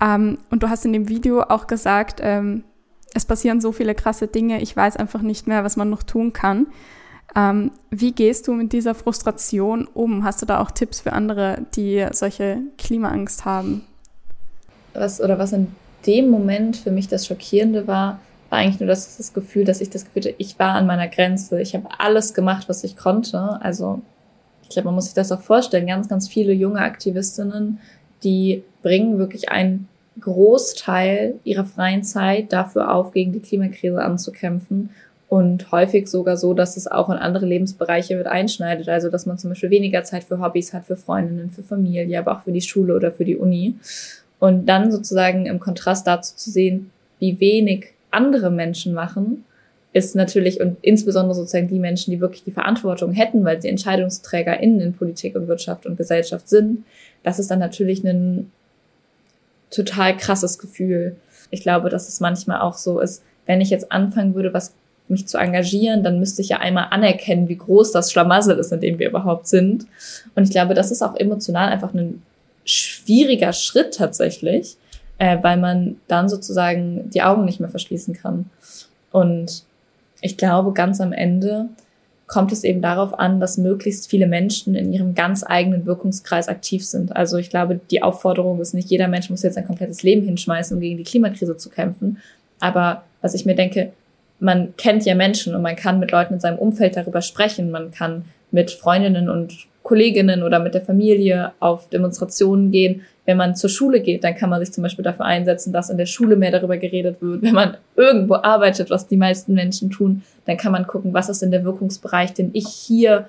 Ähm, 0.00 0.38
und 0.50 0.62
du 0.62 0.70
hast 0.70 0.84
in 0.84 0.92
dem 0.92 1.08
Video 1.08 1.42
auch 1.42 1.66
gesagt, 1.66 2.20
ähm, 2.22 2.64
es 3.14 3.24
passieren 3.24 3.60
so 3.60 3.72
viele 3.72 3.94
krasse 3.94 4.28
Dinge, 4.28 4.60
ich 4.62 4.76
weiß 4.76 4.96
einfach 4.96 5.22
nicht 5.22 5.46
mehr, 5.46 5.64
was 5.64 5.76
man 5.76 5.90
noch 5.90 6.02
tun 6.02 6.32
kann. 6.32 6.66
Ähm, 7.34 7.72
wie 7.90 8.12
gehst 8.12 8.46
du 8.46 8.52
mit 8.52 8.72
dieser 8.72 8.94
Frustration 8.94 9.88
um? 9.92 10.24
Hast 10.24 10.40
du 10.40 10.46
da 10.46 10.60
auch 10.60 10.70
Tipps 10.70 11.00
für 11.00 11.12
andere, 11.12 11.66
die 11.74 12.06
solche 12.12 12.58
Klimaangst 12.78 13.44
haben? 13.44 13.84
Was 14.94 15.20
oder 15.20 15.38
was 15.38 15.52
in 15.52 15.74
dem 16.06 16.30
Moment 16.30 16.76
für 16.76 16.90
mich 16.90 17.08
das 17.08 17.26
Schockierende 17.26 17.86
war, 17.86 18.20
war 18.50 18.58
eigentlich 18.58 18.80
nur 18.80 18.88
das, 18.88 19.16
das 19.16 19.32
Gefühl, 19.32 19.64
dass 19.64 19.80
ich 19.80 19.90
das 19.90 20.04
Gefühl 20.04 20.22
hatte, 20.22 20.34
ich 20.38 20.58
war 20.58 20.74
an 20.74 20.86
meiner 20.86 21.08
Grenze. 21.08 21.60
Ich 21.60 21.74
habe 21.74 21.88
alles 21.98 22.34
gemacht, 22.34 22.68
was 22.68 22.84
ich 22.84 22.96
konnte. 22.96 23.58
Also 23.60 24.00
ich 24.62 24.70
glaube, 24.70 24.86
man 24.86 24.94
muss 24.94 25.06
sich 25.06 25.14
das 25.14 25.32
auch 25.32 25.40
vorstellen. 25.40 25.86
Ganz, 25.86 26.08
ganz 26.08 26.28
viele 26.28 26.52
junge 26.52 26.80
Aktivistinnen, 26.80 27.78
die 28.22 28.62
bringen 28.82 29.18
wirklich 29.18 29.50
ein 29.50 29.88
Großteil 30.20 31.34
ihrer 31.44 31.64
freien 31.64 32.02
Zeit 32.02 32.52
dafür 32.52 32.94
auf, 32.94 33.12
gegen 33.12 33.32
die 33.32 33.40
Klimakrise 33.40 34.02
anzukämpfen 34.02 34.90
und 35.28 35.70
häufig 35.72 36.08
sogar 36.08 36.36
so, 36.36 36.54
dass 36.54 36.76
es 36.76 36.86
auch 36.86 37.10
in 37.10 37.16
andere 37.16 37.44
Lebensbereiche 37.44 38.16
mit 38.16 38.26
einschneidet. 38.26 38.88
Also, 38.88 39.10
dass 39.10 39.26
man 39.26 39.38
zum 39.38 39.50
Beispiel 39.50 39.70
weniger 39.70 40.02
Zeit 40.02 40.24
für 40.24 40.40
Hobbys 40.40 40.72
hat, 40.72 40.86
für 40.86 40.96
Freundinnen, 40.96 41.50
für 41.50 41.62
Familie, 41.62 42.18
aber 42.18 42.32
auch 42.32 42.42
für 42.42 42.52
die 42.52 42.62
Schule 42.62 42.96
oder 42.96 43.12
für 43.12 43.26
die 43.26 43.36
Uni. 43.36 43.74
Und 44.38 44.66
dann 44.66 44.90
sozusagen 44.90 45.46
im 45.46 45.60
Kontrast 45.60 46.06
dazu 46.06 46.34
zu 46.34 46.50
sehen, 46.50 46.90
wie 47.18 47.38
wenig 47.40 47.92
andere 48.10 48.50
Menschen 48.50 48.94
machen, 48.94 49.44
ist 49.92 50.14
natürlich 50.14 50.60
und 50.60 50.76
insbesondere 50.82 51.34
sozusagen 51.34 51.68
die 51.68 51.78
Menschen, 51.78 52.10
die 52.10 52.20
wirklich 52.20 52.44
die 52.44 52.50
Verantwortung 52.50 53.12
hätten, 53.12 53.44
weil 53.44 53.60
sie 53.60 53.68
EntscheidungsträgerInnen 53.68 54.80
in 54.80 54.94
Politik 54.94 55.34
und 55.34 55.48
Wirtschaft 55.48 55.86
und 55.86 55.96
Gesellschaft 55.96 56.48
sind, 56.48 56.84
das 57.22 57.38
ist 57.38 57.50
dann 57.50 57.58
natürlich 57.58 58.04
ein 58.04 58.52
total 59.70 60.16
krasses 60.16 60.58
Gefühl. 60.58 61.16
Ich 61.50 61.62
glaube, 61.62 61.88
dass 61.88 62.08
es 62.08 62.20
manchmal 62.20 62.60
auch 62.60 62.74
so 62.74 63.00
ist, 63.00 63.22
wenn 63.46 63.60
ich 63.60 63.70
jetzt 63.70 63.90
anfangen 63.90 64.34
würde, 64.34 64.52
was 64.52 64.74
mich 65.08 65.26
zu 65.26 65.38
engagieren, 65.38 66.04
dann 66.04 66.18
müsste 66.18 66.42
ich 66.42 66.50
ja 66.50 66.58
einmal 66.58 66.88
anerkennen, 66.90 67.48
wie 67.48 67.56
groß 67.56 67.92
das 67.92 68.12
Schlamassel 68.12 68.58
ist, 68.58 68.72
in 68.72 68.80
dem 68.80 68.98
wir 68.98 69.08
überhaupt 69.08 69.48
sind. 69.48 69.86
Und 70.34 70.44
ich 70.44 70.50
glaube, 70.50 70.74
das 70.74 70.90
ist 70.90 71.02
auch 71.02 71.16
emotional 71.16 71.70
einfach 71.70 71.94
ein 71.94 72.22
schwieriger 72.64 73.54
Schritt 73.54 73.94
tatsächlich, 73.94 74.76
äh, 75.18 75.38
weil 75.42 75.56
man 75.58 75.96
dann 76.08 76.28
sozusagen 76.28 77.10
die 77.10 77.22
Augen 77.22 77.44
nicht 77.44 77.60
mehr 77.60 77.68
verschließen 77.68 78.14
kann. 78.14 78.50
Und 79.10 79.64
ich 80.20 80.36
glaube, 80.36 80.72
ganz 80.72 81.00
am 81.00 81.12
Ende 81.12 81.68
kommt 82.26 82.52
es 82.52 82.62
eben 82.62 82.82
darauf 82.82 83.18
an, 83.18 83.40
dass 83.40 83.56
möglichst 83.56 84.08
viele 84.08 84.26
Menschen 84.26 84.74
in 84.74 84.92
ihrem 84.92 85.14
ganz 85.14 85.44
eigenen 85.44 85.86
Wirkungskreis 85.86 86.48
aktiv 86.48 86.86
sind. 86.86 87.16
Also 87.16 87.38
ich 87.38 87.48
glaube, 87.48 87.80
die 87.90 88.02
Aufforderung 88.02 88.60
ist 88.60 88.74
nicht, 88.74 88.90
jeder 88.90 89.08
Mensch 89.08 89.30
muss 89.30 89.42
jetzt 89.42 89.56
ein 89.56 89.66
komplettes 89.66 90.02
Leben 90.02 90.22
hinschmeißen, 90.22 90.76
um 90.76 90.80
gegen 90.80 90.98
die 90.98 91.04
Klimakrise 91.04 91.56
zu 91.56 91.70
kämpfen. 91.70 92.18
Aber 92.60 93.02
was 93.22 93.34
ich 93.34 93.46
mir 93.46 93.54
denke, 93.54 93.92
man 94.40 94.76
kennt 94.76 95.04
ja 95.04 95.14
Menschen 95.14 95.54
und 95.54 95.62
man 95.62 95.74
kann 95.74 95.98
mit 95.98 96.12
Leuten 96.12 96.34
in 96.34 96.40
seinem 96.40 96.58
Umfeld 96.58 96.96
darüber 96.96 97.22
sprechen. 97.22 97.70
Man 97.70 97.90
kann 97.90 98.24
mit 98.50 98.70
Freundinnen 98.70 99.28
und 99.28 99.66
Kolleginnen 99.82 100.42
oder 100.42 100.58
mit 100.58 100.74
der 100.74 100.82
Familie 100.82 101.52
auf 101.60 101.88
Demonstrationen 101.88 102.70
gehen. 102.70 103.02
Wenn 103.28 103.36
man 103.36 103.54
zur 103.54 103.68
Schule 103.68 104.00
geht, 104.00 104.24
dann 104.24 104.34
kann 104.34 104.48
man 104.48 104.58
sich 104.58 104.72
zum 104.72 104.80
Beispiel 104.80 105.02
dafür 105.02 105.26
einsetzen, 105.26 105.70
dass 105.70 105.90
in 105.90 105.98
der 105.98 106.06
Schule 106.06 106.34
mehr 106.34 106.50
darüber 106.50 106.78
geredet 106.78 107.20
wird. 107.20 107.42
Wenn 107.42 107.52
man 107.52 107.76
irgendwo 107.94 108.36
arbeitet, 108.36 108.88
was 108.88 109.06
die 109.06 109.18
meisten 109.18 109.52
Menschen 109.52 109.90
tun, 109.90 110.22
dann 110.46 110.56
kann 110.56 110.72
man 110.72 110.86
gucken, 110.86 111.12
was 111.12 111.28
ist 111.28 111.42
denn 111.42 111.50
der 111.50 111.62
Wirkungsbereich, 111.62 112.32
den 112.32 112.48
ich 112.54 112.68
hier 112.68 113.28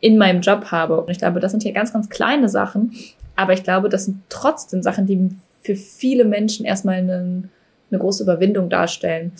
in 0.00 0.18
meinem 0.18 0.40
Job 0.40 0.72
habe. 0.72 1.00
Und 1.00 1.10
ich 1.10 1.18
glaube, 1.18 1.38
das 1.38 1.52
sind 1.52 1.62
hier 1.62 1.70
ganz, 1.70 1.92
ganz 1.92 2.10
kleine 2.10 2.48
Sachen. 2.48 2.90
Aber 3.36 3.52
ich 3.52 3.62
glaube, 3.62 3.88
das 3.88 4.06
sind 4.06 4.20
trotzdem 4.30 4.82
Sachen, 4.82 5.06
die 5.06 5.30
für 5.62 5.76
viele 5.76 6.24
Menschen 6.24 6.66
erstmal 6.66 6.96
eine, 6.96 7.44
eine 7.92 8.00
große 8.00 8.24
Überwindung 8.24 8.68
darstellen. 8.68 9.30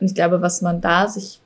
Und 0.00 0.06
ich 0.06 0.14
glaube, 0.14 0.40
was 0.40 0.62
man 0.62 0.80
da 0.80 1.06
sich 1.06 1.38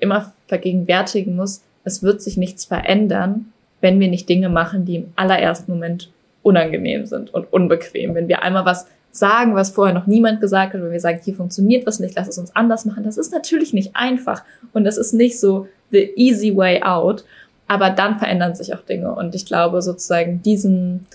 immer 0.00 0.32
vergegenwärtigen 0.48 1.36
muss, 1.36 1.62
es 1.84 2.02
wird 2.02 2.22
sich 2.22 2.36
nichts 2.36 2.64
verändern, 2.64 3.52
wenn 3.80 4.00
wir 4.00 4.08
nicht 4.08 4.28
Dinge 4.28 4.48
machen, 4.48 4.84
die 4.84 4.96
im 4.96 5.12
allerersten 5.14 5.70
Moment 5.70 6.10
unangenehm 6.46 7.06
sind 7.06 7.34
und 7.34 7.52
unbequem. 7.52 8.14
Wenn 8.14 8.28
wir 8.28 8.42
einmal 8.42 8.64
was 8.64 8.86
sagen, 9.10 9.56
was 9.56 9.70
vorher 9.70 9.94
noch 9.94 10.06
niemand 10.06 10.40
gesagt 10.40 10.74
hat, 10.74 10.80
wenn 10.80 10.92
wir 10.92 11.00
sagen, 11.00 11.20
hier 11.24 11.34
funktioniert 11.34 11.86
was 11.86 11.98
nicht, 11.98 12.14
lass 12.14 12.28
es 12.28 12.38
uns 12.38 12.54
anders 12.54 12.84
machen, 12.84 13.02
das 13.02 13.18
ist 13.18 13.32
natürlich 13.32 13.72
nicht 13.72 13.96
einfach 13.96 14.44
und 14.72 14.84
das 14.84 14.96
ist 14.96 15.12
nicht 15.12 15.40
so 15.40 15.66
the 15.90 16.12
easy 16.14 16.56
way 16.56 16.82
out, 16.82 17.24
aber 17.66 17.90
dann 17.90 18.18
verändern 18.18 18.54
sich 18.54 18.74
auch 18.74 18.82
Dinge 18.82 19.12
und 19.12 19.34
ich 19.34 19.44
glaube 19.44 19.82
sozusagen 19.82 20.40
diesen, 20.42 21.06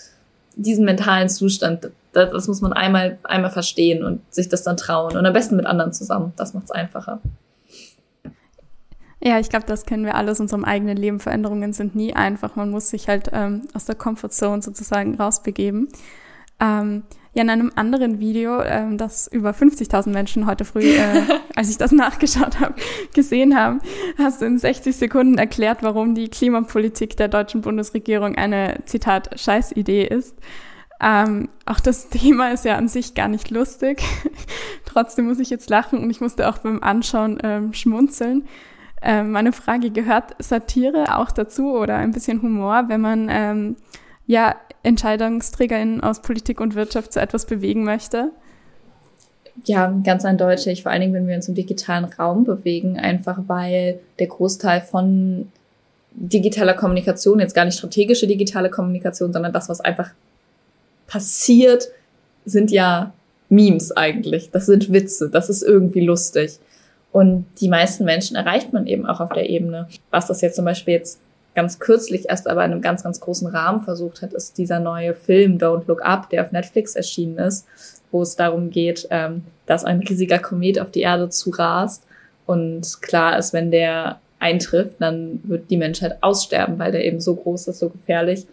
diesen 0.58 0.84
mentalen 0.84 1.30
Zustand, 1.30 1.90
das, 2.12 2.32
das 2.32 2.48
muss 2.50 2.60
man 2.60 2.74
einmal, 2.74 3.18
einmal 3.24 3.52
verstehen 3.52 4.04
und 4.04 4.22
sich 4.34 4.50
das 4.50 4.64
dann 4.64 4.76
trauen 4.76 5.16
und 5.16 5.26
am 5.26 5.34
besten 5.34 5.56
mit 5.56 5.66
anderen 5.66 5.94
zusammen, 5.94 6.34
das 6.36 6.54
macht 6.54 6.66
es 6.66 6.72
einfacher. 6.72 7.22
Ja, 9.24 9.40
ich 9.40 9.50
glaube, 9.50 9.66
das 9.68 9.86
kennen 9.86 10.04
wir 10.04 10.16
alle 10.16 10.32
aus 10.32 10.40
unserem 10.40 10.66
eigenen 10.66 10.98
Leben. 10.98 11.20
Veränderungen 11.20 11.74
sind 11.74 11.96
nie 11.96 12.14
einfach. 12.14 12.56
Man 12.56 12.72
muss 12.72 12.90
sich 12.90 13.08
halt 13.08 13.30
ähm, 13.34 13.68
aus 13.74 13.86
der 13.86 13.96
Comfortzone 13.96 14.62
sozusagen 14.62 15.16
rausbegeben. 15.16 15.90
Ähm, 16.60 17.04
Ja, 17.34 17.44
in 17.44 17.50
einem 17.50 17.72
anderen 17.76 18.20
Video, 18.20 18.62
ähm, 18.62 18.98
das 18.98 19.28
über 19.28 19.52
50.000 19.52 20.10
Menschen 20.10 20.48
heute 20.48 20.66
früh, 20.66 20.84
äh, 20.84 21.24
als 21.56 21.70
ich 21.70 21.78
das 21.78 21.94
nachgeschaut 21.94 22.60
habe, 22.60 22.76
gesehen 23.14 23.56
haben, 23.56 23.80
hast 24.18 24.42
du 24.42 24.46
in 24.46 24.58
60 24.58 24.94
Sekunden 24.94 25.38
erklärt, 25.38 25.82
warum 25.82 26.14
die 26.14 26.28
Klimapolitik 26.28 27.16
der 27.16 27.30
deutschen 27.30 27.62
Bundesregierung 27.62 28.36
eine, 28.36 28.82
Zitat, 28.86 29.40
Scheißidee 29.40 30.04
ist. 30.04 30.36
Ähm, 31.00 31.48
auch 31.66 31.80
das 31.80 32.10
Thema 32.10 32.52
ist 32.52 32.66
ja 32.66 32.76
an 32.76 32.90
sich 32.90 33.14
gar 33.16 33.30
nicht 33.30 33.50
lustig. 33.50 34.04
Trotzdem 34.86 35.28
muss 35.28 35.40
ich 35.40 35.50
jetzt 35.50 35.70
lachen 35.70 36.00
und 36.00 36.10
ich 36.10 36.20
musste 36.20 36.50
auch 36.50 36.58
beim 36.58 36.84
Anschauen 36.84 37.40
ähm, 37.44 37.74
schmunzeln. 37.74 38.44
Ähm, 39.02 39.32
meine 39.32 39.52
Frage, 39.52 39.90
gehört 39.90 40.36
Satire 40.40 41.18
auch 41.18 41.32
dazu 41.32 41.74
oder 41.74 41.96
ein 41.96 42.12
bisschen 42.12 42.42
Humor, 42.42 42.86
wenn 42.88 43.02
man 43.02 43.28
ähm, 43.32 43.76
ja 44.28 44.56
EntscheidungsträgerInnen 44.84 46.02
aus 46.02 46.22
Politik 46.22 46.60
und 46.60 46.76
Wirtschaft 46.76 47.14
zu 47.14 47.20
etwas 47.20 47.46
bewegen 47.46 47.84
möchte? 47.84 48.32
Ja, 49.66 49.94
ganz 50.04 50.26
eindeutig. 50.26 50.84
Vor 50.84 50.92
allen 50.92 51.02
Dingen, 51.02 51.14
wenn 51.14 51.28
wir 51.28 51.36
uns 51.36 51.48
im 51.48 51.56
digitalen 51.56 52.06
Raum 52.06 52.44
bewegen, 52.46 52.98
einfach 52.98 53.40
weil 53.48 54.00
der 54.20 54.28
Großteil 54.28 54.82
von 54.82 55.52
digitaler 56.14 56.74
Kommunikation, 56.74 57.40
jetzt 57.40 57.56
gar 57.56 57.66
nicht 57.66 57.78
strategische 57.78 58.28
digitale 58.28 58.70
Kommunikation, 58.70 59.34
sondern 59.34 59.54
das, 59.54 59.70
was 59.70 59.82
einfach 59.82 60.12
passiert, 61.08 61.90
sind 62.46 62.72
ja 62.72 63.14
Memes 63.50 63.96
eigentlich. 63.96 64.52
Das 64.52 64.66
sind 64.66 64.92
Witze. 64.92 65.30
Das 65.30 65.50
ist 65.50 65.62
irgendwie 65.62 66.06
lustig. 66.06 66.60
Und 67.12 67.46
die 67.60 67.68
meisten 67.68 68.06
Menschen 68.06 68.36
erreicht 68.36 68.74
man 68.74 68.88
eben 68.88 69.06
auch 69.06 69.20
auf 69.20 69.30
der 69.30 69.50
Ebene. 69.50 69.88
Was 70.12 70.28
das 70.28 70.42
jetzt 70.42 70.56
zum 70.56 70.66
Beispiel 70.66 70.94
jetzt 70.94 71.20
ganz 71.56 71.80
kürzlich 71.80 72.30
erst 72.30 72.48
aber 72.48 72.64
in 72.64 72.72
einem 72.72 72.82
ganz, 72.82 73.04
ganz 73.04 73.20
großen 73.20 73.48
Rahmen 73.48 73.82
versucht 73.82 74.22
hat, 74.22 74.34
ist 74.34 74.58
dieser 74.58 74.80
neue 74.80 75.14
Film 75.14 75.58
Don't 75.58 75.88
Look 75.88 76.04
Up, 76.04 76.30
der 76.30 76.44
auf 76.44 76.52
Netflix 76.52 76.96
erschienen 76.96 77.38
ist, 77.38 77.68
wo 78.12 78.22
es 78.22 78.36
darum 78.36 78.70
geht, 78.70 79.08
ähm, 79.12 79.44
dass 79.66 79.84
ein 79.84 80.00
riesiger 80.00 80.40
Komet 80.40 80.80
auf 80.80 80.92
die 80.92 81.02
Erde 81.02 81.30
zurast. 81.30 82.06
Und 82.46 83.02
klar 83.02 83.38
ist, 83.38 83.52
wenn 83.54 83.72
der 83.72 84.20
eintrifft, 84.40 84.96
dann 85.00 85.40
wird 85.44 85.70
die 85.70 85.78
Menschheit 85.78 86.18
aussterben, 86.22 86.80
weil 86.80 86.92
der 86.92 87.06
eben 87.06 87.20
so 87.20 87.36
groß 87.36 87.68
ist, 87.68 87.80
so 87.80 87.90
gefährlich. 87.90 88.48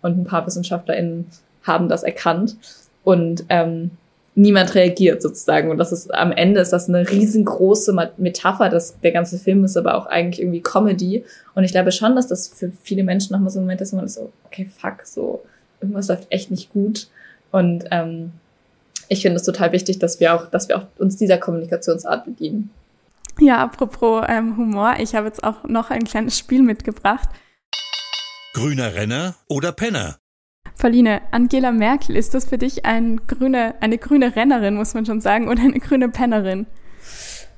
Und 0.00 0.18
ein 0.18 0.24
paar 0.24 0.46
WissenschaftlerInnen 0.46 1.26
haben 1.64 1.88
das 1.88 2.02
erkannt. 2.02 2.56
Und 3.02 3.44
ähm, 3.48 3.90
niemand 4.34 4.74
reagiert 4.74 5.22
sozusagen. 5.22 5.70
Und 5.70 5.78
das 5.78 5.92
ist 5.92 6.12
am 6.12 6.32
Ende 6.32 6.60
ist 6.60 6.72
das 6.72 6.88
eine 6.88 7.08
riesengroße 7.08 7.94
Metapher. 8.16 8.68
Das, 8.68 9.00
der 9.00 9.12
ganze 9.12 9.38
Film 9.38 9.64
ist 9.64 9.76
aber 9.76 9.94
auch 9.94 10.06
eigentlich 10.06 10.40
irgendwie 10.40 10.60
Comedy. 10.60 11.24
Und 11.54 11.64
ich 11.64 11.72
glaube 11.72 11.92
schon, 11.92 12.16
dass 12.16 12.26
das 12.26 12.48
für 12.48 12.72
viele 12.82 13.04
Menschen 13.04 13.32
nochmal 13.32 13.50
so 13.50 13.60
ein 13.60 13.62
Moment 13.62 13.80
ist, 13.80 13.92
wo 13.92 13.96
man 13.96 14.06
ist 14.06 14.14
so, 14.14 14.32
okay, 14.46 14.68
fuck, 14.76 15.04
so, 15.04 15.42
irgendwas 15.80 16.08
läuft 16.08 16.26
echt 16.30 16.50
nicht 16.50 16.72
gut. 16.72 17.08
Und 17.52 17.84
ähm, 17.90 18.32
ich 19.08 19.22
finde 19.22 19.36
es 19.36 19.44
total 19.44 19.72
wichtig, 19.72 19.98
dass 19.98 20.18
wir 20.18 20.34
auch, 20.34 20.46
dass 20.46 20.68
wir 20.68 20.78
auch 20.78 20.86
uns 20.98 21.16
dieser 21.16 21.38
Kommunikationsart 21.38 22.24
bedienen. 22.24 22.70
Ja, 23.40 23.58
apropos 23.58 24.24
ähm, 24.28 24.56
Humor, 24.56 24.94
ich 24.98 25.14
habe 25.14 25.26
jetzt 25.26 25.42
auch 25.44 25.64
noch 25.64 25.90
ein 25.90 26.04
kleines 26.04 26.38
Spiel 26.38 26.62
mitgebracht. 26.62 27.28
Grüner 28.54 28.94
Renner 28.94 29.34
oder 29.48 29.72
Penner? 29.72 30.18
Pauline, 30.78 31.20
Angela 31.30 31.72
Merkel, 31.72 32.16
ist 32.16 32.34
das 32.34 32.46
für 32.46 32.58
dich 32.58 32.84
ein 32.84 33.20
grüne, 33.26 33.74
eine 33.80 33.98
grüne 33.98 34.34
Rennerin, 34.36 34.74
muss 34.74 34.94
man 34.94 35.06
schon 35.06 35.20
sagen, 35.20 35.48
oder 35.48 35.62
eine 35.62 35.78
grüne 35.78 36.08
Pennerin? 36.08 36.66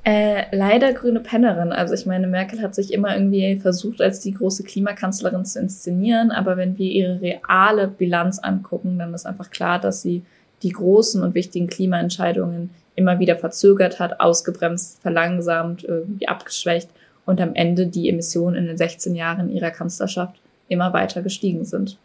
Äh, 0.04 0.44
leider 0.56 0.92
grüne 0.92 1.18
Pennerin. 1.18 1.72
Also 1.72 1.94
ich 1.94 2.06
meine, 2.06 2.28
Merkel 2.28 2.62
hat 2.62 2.76
sich 2.76 2.92
immer 2.92 3.16
irgendwie 3.16 3.56
versucht, 3.56 4.00
als 4.00 4.20
die 4.20 4.32
große 4.32 4.62
Klimakanzlerin 4.62 5.44
zu 5.44 5.58
inszenieren, 5.58 6.30
aber 6.30 6.56
wenn 6.56 6.78
wir 6.78 6.88
ihre 6.88 7.20
reale 7.20 7.88
Bilanz 7.88 8.38
angucken, 8.38 9.00
dann 9.00 9.14
ist 9.14 9.26
einfach 9.26 9.50
klar, 9.50 9.80
dass 9.80 10.02
sie 10.02 10.22
die 10.62 10.70
großen 10.70 11.22
und 11.22 11.34
wichtigen 11.34 11.66
Klimaentscheidungen 11.66 12.70
immer 12.94 13.18
wieder 13.18 13.36
verzögert 13.36 13.98
hat, 13.98 14.20
ausgebremst, 14.20 15.02
verlangsamt, 15.02 15.82
irgendwie 15.82 16.28
abgeschwächt 16.28 16.88
und 17.24 17.40
am 17.40 17.54
Ende 17.54 17.88
die 17.88 18.08
Emissionen 18.08 18.56
in 18.56 18.66
den 18.66 18.78
16 18.78 19.16
Jahren 19.16 19.50
ihrer 19.50 19.72
Kanzlerschaft 19.72 20.36
immer 20.68 20.92
weiter 20.92 21.22
gestiegen 21.22 21.64
sind. 21.64 21.98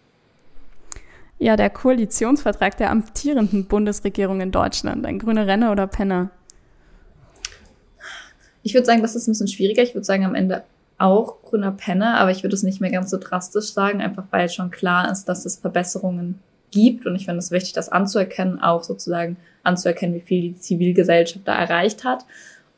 Ja, 1.41 1.55
der 1.55 1.71
Koalitionsvertrag 1.71 2.77
der 2.77 2.91
amtierenden 2.91 3.65
Bundesregierung 3.65 4.41
in 4.41 4.51
Deutschland. 4.51 5.07
Ein 5.07 5.17
grüner 5.17 5.47
Renner 5.47 5.71
oder 5.71 5.87
Penner? 5.87 6.29
Ich 8.61 8.75
würde 8.75 8.85
sagen, 8.85 9.01
das 9.01 9.15
ist 9.15 9.27
ein 9.27 9.31
bisschen 9.31 9.47
schwieriger. 9.47 9.81
Ich 9.81 9.95
würde 9.95 10.05
sagen, 10.05 10.23
am 10.23 10.35
Ende 10.35 10.61
auch 10.99 11.41
grüner 11.41 11.71
Penner, 11.71 12.19
aber 12.19 12.29
ich 12.29 12.43
würde 12.43 12.55
es 12.55 12.61
nicht 12.61 12.79
mehr 12.79 12.91
ganz 12.91 13.09
so 13.09 13.17
drastisch 13.17 13.73
sagen, 13.73 14.01
einfach 14.01 14.25
weil 14.29 14.49
schon 14.49 14.69
klar 14.69 15.11
ist, 15.11 15.25
dass 15.25 15.47
es 15.47 15.57
Verbesserungen 15.57 16.37
gibt. 16.69 17.07
Und 17.07 17.15
ich 17.15 17.25
finde 17.25 17.39
es 17.39 17.49
wichtig, 17.49 17.73
das 17.73 17.89
anzuerkennen, 17.89 18.61
auch 18.61 18.83
sozusagen 18.83 19.35
anzuerkennen, 19.63 20.13
wie 20.13 20.21
viel 20.21 20.41
die 20.41 20.59
Zivilgesellschaft 20.59 21.47
da 21.47 21.55
erreicht 21.55 22.03
hat. 22.03 22.23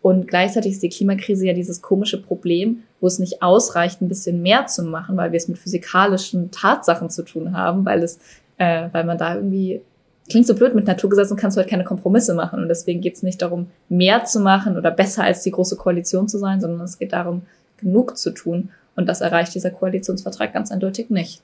Und 0.01 0.29
gleichzeitig 0.29 0.73
ist 0.73 0.83
die 0.83 0.89
Klimakrise 0.89 1.47
ja 1.47 1.53
dieses 1.53 1.81
komische 1.81 2.21
Problem, 2.21 2.83
wo 3.01 3.07
es 3.07 3.19
nicht 3.19 3.41
ausreicht, 3.41 4.01
ein 4.01 4.09
bisschen 4.09 4.41
mehr 4.41 4.67
zu 4.67 4.83
machen, 4.83 5.17
weil 5.17 5.33
wir 5.33 5.37
es 5.37 5.49
mit 5.49 5.57
physikalischen 5.57 6.51
Tatsachen 6.51 7.09
zu 7.09 7.23
tun 7.23 7.55
haben, 7.57 7.85
weil 7.85 8.03
es 8.03 8.19
äh, 8.57 8.89
weil 8.91 9.03
man 9.03 9.17
da 9.17 9.35
irgendwie 9.35 9.81
klingt 10.29 10.47
so 10.47 10.55
blöd, 10.55 10.73
mit 10.73 10.87
Naturgesetzen 10.87 11.37
kannst 11.37 11.57
du 11.57 11.61
halt 11.61 11.69
keine 11.69 11.83
Kompromisse 11.83 12.33
machen. 12.33 12.61
Und 12.61 12.69
deswegen 12.69 13.01
geht 13.01 13.15
es 13.15 13.23
nicht 13.23 13.41
darum, 13.41 13.67
mehr 13.89 14.25
zu 14.25 14.39
machen 14.39 14.77
oder 14.77 14.91
besser 14.91 15.23
als 15.23 15.43
die 15.43 15.51
große 15.51 15.75
Koalition 15.75 16.27
zu 16.27 16.37
sein, 16.37 16.61
sondern 16.61 16.81
es 16.81 16.97
geht 16.97 17.13
darum, 17.13 17.43
genug 17.77 18.17
zu 18.17 18.31
tun. 18.31 18.69
Und 18.95 19.07
das 19.07 19.21
erreicht 19.21 19.53
dieser 19.55 19.71
Koalitionsvertrag 19.71 20.53
ganz 20.53 20.71
eindeutig 20.71 21.09
nicht. 21.09 21.41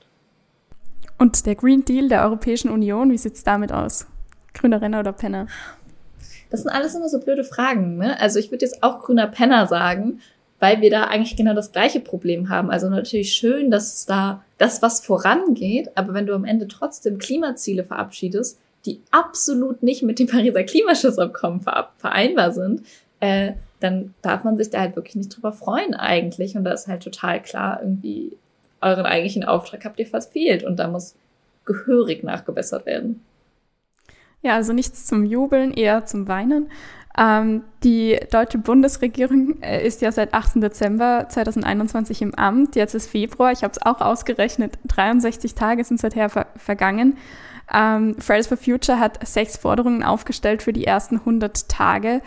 Und 1.18 1.44
der 1.44 1.54
Green 1.54 1.84
Deal 1.84 2.08
der 2.08 2.22
Europäischen 2.24 2.70
Union, 2.70 3.10
wie 3.10 3.18
sieht's 3.18 3.44
damit 3.44 3.72
aus? 3.72 4.06
Grüner 4.54 4.80
Renner 4.80 5.00
oder 5.00 5.12
Penner? 5.12 5.46
Das 6.50 6.62
sind 6.62 6.70
alles 6.70 6.94
immer 6.94 7.08
so 7.08 7.20
blöde 7.20 7.44
Fragen. 7.44 7.98
Ne? 7.98 8.18
Also 8.20 8.38
ich 8.38 8.50
würde 8.50 8.64
jetzt 8.64 8.82
auch 8.82 9.00
grüner 9.00 9.26
Penner 9.26 9.66
sagen, 9.66 10.20
weil 10.58 10.80
wir 10.80 10.90
da 10.90 11.04
eigentlich 11.04 11.36
genau 11.36 11.54
das 11.54 11.72
gleiche 11.72 12.00
Problem 12.00 12.48
haben. 12.48 12.70
Also 12.70 12.88
natürlich 12.88 13.32
schön, 13.32 13.70
dass 13.70 13.94
es 13.94 14.06
da 14.06 14.42
das, 14.60 14.82
was 14.82 15.00
vorangeht, 15.04 15.90
aber 15.96 16.12
wenn 16.12 16.26
du 16.26 16.34
am 16.34 16.44
Ende 16.44 16.68
trotzdem 16.68 17.18
Klimaziele 17.18 17.82
verabschiedest, 17.82 18.58
die 18.84 19.00
absolut 19.10 19.82
nicht 19.82 20.02
mit 20.02 20.18
dem 20.18 20.26
Pariser 20.26 20.64
Klimaschutzabkommen 20.64 21.64
vereinbar 21.96 22.52
sind, 22.52 22.82
äh, 23.20 23.52
dann 23.80 24.14
darf 24.20 24.44
man 24.44 24.58
sich 24.58 24.68
da 24.68 24.80
halt 24.80 24.96
wirklich 24.96 25.16
nicht 25.16 25.34
drüber 25.34 25.52
freuen 25.52 25.94
eigentlich. 25.94 26.56
Und 26.56 26.64
da 26.64 26.72
ist 26.72 26.88
halt 26.88 27.02
total 27.02 27.42
klar, 27.42 27.80
irgendwie 27.80 28.32
euren 28.82 29.06
eigentlichen 29.06 29.44
Auftrag 29.44 29.84
habt 29.84 29.98
ihr 29.98 30.06
verfehlt 30.06 30.62
und 30.62 30.76
da 30.76 30.88
muss 30.88 31.14
gehörig 31.64 32.22
nachgebessert 32.22 32.84
werden. 32.84 33.24
Ja, 34.42 34.54
also 34.54 34.72
nichts 34.72 35.06
zum 35.06 35.24
Jubeln, 35.24 35.72
eher 35.72 36.06
zum 36.06 36.28
Weinen. 36.28 36.70
Ähm, 37.18 37.64
die 37.82 38.18
deutsche 38.30 38.58
Bundesregierung 38.58 39.60
äh, 39.62 39.84
ist 39.86 40.00
ja 40.00 40.12
seit 40.12 40.32
8. 40.32 40.62
Dezember 40.62 41.26
2021 41.28 42.22
im 42.22 42.34
Amt. 42.34 42.76
Jetzt 42.76 42.94
ist 42.94 43.08
Februar. 43.08 43.52
Ich 43.52 43.62
habe 43.62 43.72
es 43.72 43.82
auch 43.82 44.00
ausgerechnet. 44.00 44.78
63 44.88 45.54
Tage 45.54 45.82
sind 45.84 46.00
seither 46.00 46.28
ver 46.28 46.46
vergangen. 46.56 47.16
Ähm, 47.72 48.16
Fridays 48.18 48.46
for 48.46 48.56
Future 48.56 48.98
hat 48.98 49.26
sechs 49.26 49.56
Forderungen 49.56 50.02
aufgestellt 50.02 50.62
für 50.62 50.72
die 50.72 50.84
ersten 50.84 51.16
100 51.16 51.68
Tage 51.68 52.20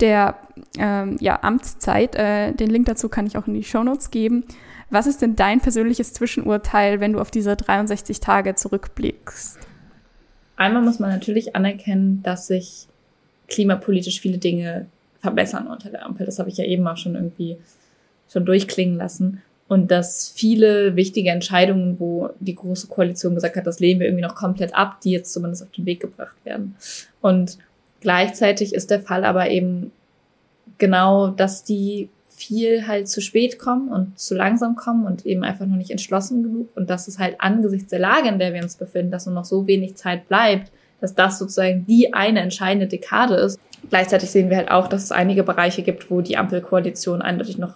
der 0.00 0.36
ähm, 0.78 1.16
ja, 1.20 1.42
Amtszeit. 1.42 2.14
Äh, 2.14 2.52
den 2.52 2.70
Link 2.70 2.86
dazu 2.86 3.08
kann 3.08 3.26
ich 3.26 3.36
auch 3.36 3.46
in 3.46 3.54
die 3.54 3.64
Shownotes 3.64 4.10
geben. 4.10 4.44
Was 4.90 5.06
ist 5.06 5.20
denn 5.20 5.36
dein 5.36 5.60
persönliches 5.60 6.12
Zwischenurteil, 6.14 7.00
wenn 7.00 7.12
du 7.12 7.20
auf 7.20 7.30
diese 7.30 7.56
63 7.56 8.20
Tage 8.20 8.54
zurückblickst? 8.54 9.58
Einmal 10.56 10.82
muss 10.82 10.98
man 10.98 11.10
natürlich 11.10 11.54
anerkennen, 11.54 12.22
dass 12.22 12.46
sich 12.46 12.88
klimapolitisch 13.48 14.20
viele 14.20 14.38
Dinge 14.38 14.86
verbessern 15.20 15.66
unter 15.66 15.90
der 15.90 16.04
Ampel. 16.04 16.26
Das 16.26 16.38
habe 16.38 16.48
ich 16.48 16.56
ja 16.56 16.64
eben 16.64 16.86
auch 16.86 16.96
schon 16.96 17.14
irgendwie 17.14 17.56
schon 18.30 18.44
durchklingen 18.44 18.96
lassen. 18.96 19.42
Und 19.68 19.90
dass 19.90 20.30
viele 20.34 20.96
wichtige 20.96 21.30
Entscheidungen, 21.30 22.00
wo 22.00 22.30
die 22.40 22.54
große 22.54 22.86
Koalition 22.86 23.34
gesagt 23.34 23.56
hat, 23.56 23.66
das 23.66 23.80
lehnen 23.80 24.00
wir 24.00 24.06
irgendwie 24.06 24.24
noch 24.24 24.34
komplett 24.34 24.74
ab, 24.74 25.00
die 25.02 25.10
jetzt 25.10 25.32
zumindest 25.32 25.62
auf 25.62 25.70
den 25.72 25.84
Weg 25.84 26.00
gebracht 26.00 26.36
werden. 26.44 26.74
Und 27.20 27.58
gleichzeitig 28.00 28.74
ist 28.74 28.90
der 28.90 29.00
Fall 29.00 29.24
aber 29.24 29.50
eben 29.50 29.92
genau, 30.78 31.28
dass 31.28 31.64
die 31.64 32.08
viel 32.28 32.86
halt 32.86 33.08
zu 33.08 33.20
spät 33.20 33.58
kommen 33.58 33.88
und 33.88 34.18
zu 34.18 34.34
langsam 34.34 34.76
kommen 34.76 35.06
und 35.06 35.26
eben 35.26 35.42
einfach 35.42 35.66
noch 35.66 35.76
nicht 35.76 35.90
entschlossen 35.90 36.44
genug 36.44 36.68
und 36.76 36.88
dass 36.88 37.08
es 37.08 37.18
halt 37.18 37.40
angesichts 37.40 37.90
der 37.90 37.98
Lage, 37.98 38.28
in 38.28 38.38
der 38.38 38.54
wir 38.54 38.62
uns 38.62 38.76
befinden, 38.76 39.10
dass 39.10 39.26
nur 39.26 39.34
noch 39.34 39.44
so 39.44 39.66
wenig 39.66 39.96
Zeit 39.96 40.28
bleibt, 40.28 40.70
dass 41.00 41.14
das 41.14 41.38
sozusagen 41.38 41.86
die 41.86 42.14
eine 42.14 42.40
entscheidende 42.40 42.86
Dekade 42.86 43.34
ist. 43.34 43.60
Gleichzeitig 43.88 44.30
sehen 44.30 44.50
wir 44.50 44.56
halt 44.56 44.70
auch, 44.70 44.88
dass 44.88 45.04
es 45.04 45.12
einige 45.12 45.44
Bereiche 45.44 45.82
gibt, 45.82 46.10
wo 46.10 46.20
die 46.20 46.36
Ampelkoalition 46.36 47.22
eindeutig 47.22 47.58
noch 47.58 47.74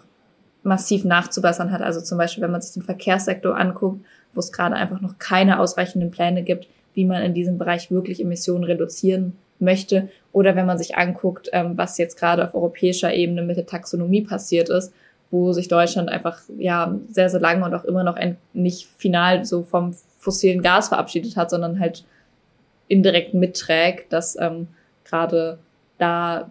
massiv 0.63 1.05
nachzubessern 1.05 1.73
hat. 1.73 1.83
Also 1.83 2.01
zum 2.01 2.19
Beispiel, 2.19 2.43
wenn 2.43 2.51
man 2.51 2.63
sich 2.63 2.73
den 2.73 2.83
Verkehrssektor 2.83 3.57
anguckt, 3.57 4.05
wo 4.35 4.41
es 4.41 4.53
gerade 4.53 4.77
einfach 4.77 5.01
noch 5.01 5.19
keine 5.19 5.61
ausreichenden 5.61 6.11
Pläne 6.11 6.43
gibt, 6.43 6.67
wie 6.95 7.05
man 7.05 7.23
in 7.23 7.35
diesem 7.35 7.59
Bereich 7.59 7.91
wirklich 7.91 8.21
Emissionen 8.21 8.65
reduzieren 8.65 9.37
möchte. 9.59 10.09
Oder 10.33 10.57
wenn 10.57 10.67
man 10.67 10.79
sich 10.79 10.97
anguckt, 10.97 11.49
ähm, 11.53 11.77
was 11.77 11.99
jetzt 11.99 12.19
gerade 12.19 12.45
auf 12.45 12.55
europäischer 12.55 13.13
Ebene 13.15 13.43
mit 13.43 13.57
der 13.57 13.67
Taxonomie 13.67 14.23
passiert 14.23 14.69
ist, 14.69 14.93
wo 15.31 15.53
sich 15.53 15.69
Deutschland 15.69 16.11
einfach 16.11 16.41
ja 16.59 16.95
sehr, 17.09 17.31
sehr 17.31 17.41
lange 17.41 17.65
und 17.65 17.75
auch 17.75 17.85
immer 17.85 18.05
noch 18.05 18.19
nicht 18.53 18.89
final 18.99 19.45
so 19.45 19.63
vom 19.63 19.95
fossilen 20.19 20.63
Gas 20.63 20.89
verabschiedet 20.89 21.37
hat, 21.37 21.51
sondern 21.51 21.81
halt 21.81 22.05
indirekt 22.93 23.33
mitträgt, 23.33 24.13
dass 24.13 24.37
ähm, 24.39 24.69
gerade 25.05 25.59
da 25.99 26.51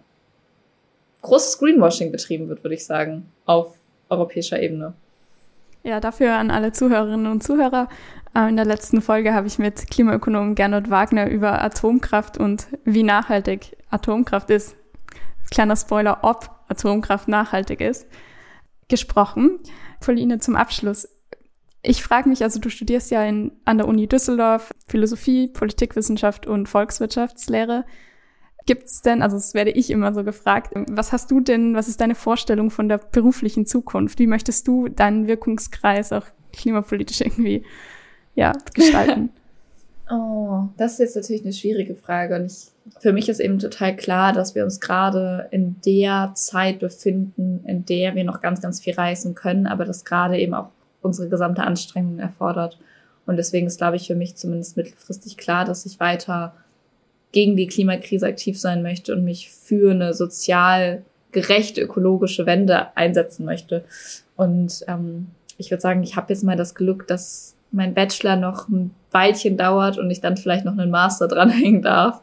großes 1.22 1.58
Greenwashing 1.58 2.10
betrieben 2.10 2.48
wird, 2.48 2.64
würde 2.64 2.74
ich 2.74 2.84
sagen, 2.84 3.28
auf 3.46 3.76
europäischer 4.08 4.60
Ebene. 4.60 4.92
Ja, 5.84 6.00
dafür 6.00 6.34
an 6.34 6.50
alle 6.50 6.72
Zuhörerinnen 6.72 7.26
und 7.26 7.42
Zuhörer. 7.42 7.88
Äh, 8.34 8.48
in 8.48 8.56
der 8.56 8.64
letzten 8.64 9.00
Folge 9.00 9.32
habe 9.34 9.46
ich 9.46 9.58
mit 9.58 9.90
Klimaökonom 9.90 10.54
Gernot 10.54 10.90
Wagner 10.90 11.30
über 11.30 11.62
Atomkraft 11.62 12.38
und 12.38 12.66
wie 12.84 13.04
nachhaltig 13.04 13.76
Atomkraft 13.90 14.50
ist. 14.50 14.76
Kleiner 15.50 15.76
Spoiler, 15.76 16.18
ob 16.22 16.50
Atomkraft 16.68 17.28
nachhaltig 17.28 17.80
ist, 17.80 18.06
gesprochen. 18.88 19.58
Pauline, 20.00 20.38
zum 20.40 20.56
Abschluss. 20.56 21.08
Ich 21.82 22.02
frage 22.02 22.28
mich, 22.28 22.42
also 22.42 22.60
du 22.60 22.68
studierst 22.70 23.10
ja 23.10 23.24
in, 23.24 23.52
an 23.64 23.78
der 23.78 23.88
Uni 23.88 24.06
Düsseldorf 24.06 24.72
Philosophie, 24.86 25.48
Politikwissenschaft 25.48 26.46
und 26.46 26.68
Volkswirtschaftslehre. 26.68 27.84
Gibt's 28.66 29.02
denn, 29.02 29.22
also 29.22 29.36
das 29.36 29.54
werde 29.54 29.72
ich 29.72 29.90
immer 29.90 30.14
so 30.14 30.22
gefragt, 30.22 30.72
was 30.88 31.10
hast 31.10 31.32
du 31.32 31.40
denn, 31.40 31.74
was 31.74 31.88
ist 31.88 32.00
deine 32.00 32.14
Vorstellung 32.14 32.70
von 32.70 32.88
der 32.88 32.98
beruflichen 32.98 33.66
Zukunft? 33.66 34.20
Wie 34.20 34.28
möchtest 34.28 34.68
du 34.68 34.88
deinen 34.88 35.26
Wirkungskreis 35.26 36.12
auch 36.12 36.26
klimapolitisch 36.52 37.22
irgendwie 37.22 37.64
ja, 38.36 38.52
gestalten? 38.72 39.30
oh, 40.10 40.68
das 40.76 40.92
ist 40.92 40.98
jetzt 41.00 41.16
natürlich 41.16 41.42
eine 41.42 41.52
schwierige 41.52 41.96
Frage. 41.96 42.36
Und 42.36 42.46
ich, 42.46 42.68
für 43.00 43.12
mich 43.12 43.28
ist 43.28 43.40
eben 43.40 43.58
total 43.58 43.96
klar, 43.96 44.32
dass 44.32 44.54
wir 44.54 44.62
uns 44.62 44.78
gerade 44.78 45.48
in 45.50 45.80
der 45.84 46.30
Zeit 46.36 46.78
befinden, 46.78 47.64
in 47.66 47.84
der 47.84 48.14
wir 48.14 48.22
noch 48.22 48.40
ganz, 48.40 48.60
ganz 48.60 48.80
viel 48.80 48.94
reisen 48.94 49.34
können, 49.34 49.66
aber 49.66 49.84
das 49.84 50.04
gerade 50.04 50.38
eben 50.38 50.54
auch 50.54 50.68
unsere 51.02 51.28
gesamte 51.28 51.64
Anstrengung 51.64 52.18
erfordert. 52.18 52.78
Und 53.26 53.36
deswegen 53.36 53.66
ist, 53.66 53.78
glaube 53.78 53.96
ich, 53.96 54.06
für 54.06 54.14
mich 54.14 54.36
zumindest 54.36 54.76
mittelfristig 54.76 55.36
klar, 55.36 55.64
dass 55.64 55.86
ich 55.86 56.00
weiter 56.00 56.54
gegen 57.32 57.56
die 57.56 57.66
Klimakrise 57.66 58.26
aktiv 58.26 58.58
sein 58.60 58.82
möchte 58.82 59.12
und 59.12 59.24
mich 59.24 59.50
für 59.50 59.90
eine 59.90 60.14
sozial 60.14 61.02
gerechte 61.30 61.80
ökologische 61.80 62.46
Wende 62.46 62.94
einsetzen 62.96 63.44
möchte. 63.44 63.84
Und 64.36 64.84
ähm, 64.86 65.28
ich 65.56 65.70
würde 65.70 65.80
sagen, 65.80 66.02
ich 66.02 66.16
habe 66.16 66.32
jetzt 66.32 66.44
mal 66.44 66.56
das 66.56 66.74
Glück, 66.74 67.06
dass 67.06 67.54
mein 67.70 67.94
Bachelor 67.94 68.36
noch 68.36 68.68
ein 68.68 68.90
Weilchen 69.12 69.56
dauert 69.56 69.96
und 69.96 70.10
ich 70.10 70.20
dann 70.20 70.36
vielleicht 70.36 70.66
noch 70.66 70.76
einen 70.76 70.90
Master 70.90 71.26
dranhängen 71.26 71.80
darf, 71.80 72.20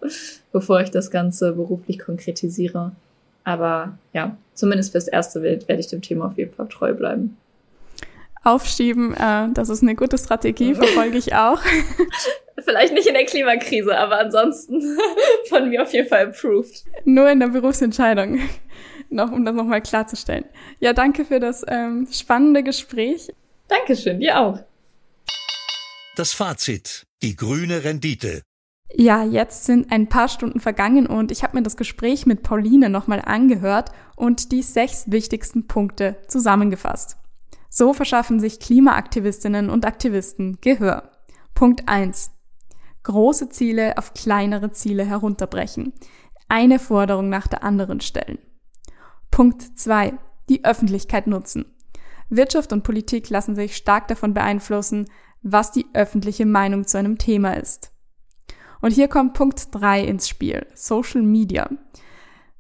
bevor 0.51 0.81
ich 0.81 0.91
das 0.91 1.09
Ganze 1.09 1.53
beruflich 1.53 1.97
konkretisiere. 1.97 2.91
Aber 3.43 3.97
ja, 4.13 4.37
zumindest 4.53 4.91
fürs 4.91 5.07
erste 5.07 5.39
Bild 5.39 5.67
werde 5.67 5.79
ich 5.79 5.87
dem 5.87 6.03
Thema 6.03 6.25
auf 6.25 6.37
jeden 6.37 6.53
Fall 6.53 6.67
treu 6.67 6.93
bleiben 6.93 7.35
aufschieben. 8.43 9.13
Äh, 9.13 9.49
das 9.53 9.69
ist 9.69 9.81
eine 9.81 9.95
gute 9.95 10.17
Strategie, 10.17 10.75
verfolge 10.75 11.17
ich 11.17 11.33
auch. 11.35 11.59
Vielleicht 12.63 12.93
nicht 12.93 13.07
in 13.07 13.13
der 13.13 13.25
Klimakrise, 13.25 13.97
aber 13.97 14.19
ansonsten 14.19 14.81
von 15.49 15.69
mir 15.69 15.83
auf 15.83 15.93
jeden 15.93 16.07
Fall 16.07 16.27
approved. 16.27 16.83
Nur 17.05 17.29
in 17.29 17.39
der 17.39 17.47
Berufsentscheidung. 17.47 18.39
Noch, 19.09 19.31
um 19.31 19.43
das 19.43 19.55
nochmal 19.55 19.81
klarzustellen. 19.81 20.45
Ja, 20.79 20.93
danke 20.93 21.25
für 21.25 21.39
das 21.39 21.65
ähm, 21.67 22.07
spannende 22.11 22.61
Gespräch. 22.61 23.33
Dankeschön, 23.67 24.19
dir 24.19 24.39
auch. 24.39 24.59
Das 26.15 26.33
Fazit. 26.33 27.07
Die 27.23 27.35
grüne 27.35 27.83
Rendite. 27.83 28.43
Ja, 28.93 29.23
jetzt 29.23 29.65
sind 29.65 29.91
ein 29.91 30.09
paar 30.09 30.27
Stunden 30.27 30.59
vergangen 30.59 31.07
und 31.07 31.31
ich 31.31 31.41
habe 31.41 31.57
mir 31.57 31.63
das 31.63 31.75
Gespräch 31.75 32.27
mit 32.27 32.43
Pauline 32.43 32.89
nochmal 32.89 33.21
angehört 33.25 33.89
und 34.15 34.51
die 34.51 34.61
sechs 34.61 35.09
wichtigsten 35.09 35.65
Punkte 35.65 36.17
zusammengefasst. 36.27 37.17
So 37.79 37.93
verschaffen 37.93 38.41
sich 38.41 38.59
Klimaaktivistinnen 38.59 39.69
und 39.69 39.85
Aktivisten 39.85 40.57
Gehör. 40.59 41.11
Punkt 41.55 41.87
eins: 41.87 42.31
Große 43.03 43.47
Ziele 43.47 43.97
auf 43.97 44.13
kleinere 44.13 44.71
Ziele 44.71 45.05
herunterbrechen. 45.05 45.93
Eine 46.49 46.77
Forderung 46.77 47.29
nach 47.29 47.47
der 47.47 47.63
anderen 47.63 48.01
stellen. 48.01 48.37
Punkt 49.31 49.79
zwei: 49.79 50.11
Die 50.49 50.65
Öffentlichkeit 50.65 51.27
nutzen. 51.27 51.73
Wirtschaft 52.27 52.73
und 52.73 52.83
Politik 52.83 53.29
lassen 53.29 53.55
sich 53.55 53.77
stark 53.77 54.09
davon 54.09 54.33
beeinflussen, 54.33 55.05
was 55.41 55.71
die 55.71 55.85
öffentliche 55.93 56.45
Meinung 56.45 56.85
zu 56.85 56.97
einem 56.97 57.17
Thema 57.17 57.53
ist. 57.53 57.93
Und 58.81 58.91
hier 58.91 59.07
kommt 59.07 59.35
Punkt 59.35 59.69
drei 59.71 60.03
ins 60.03 60.27
Spiel, 60.27 60.67
Social 60.73 61.21
Media. 61.21 61.69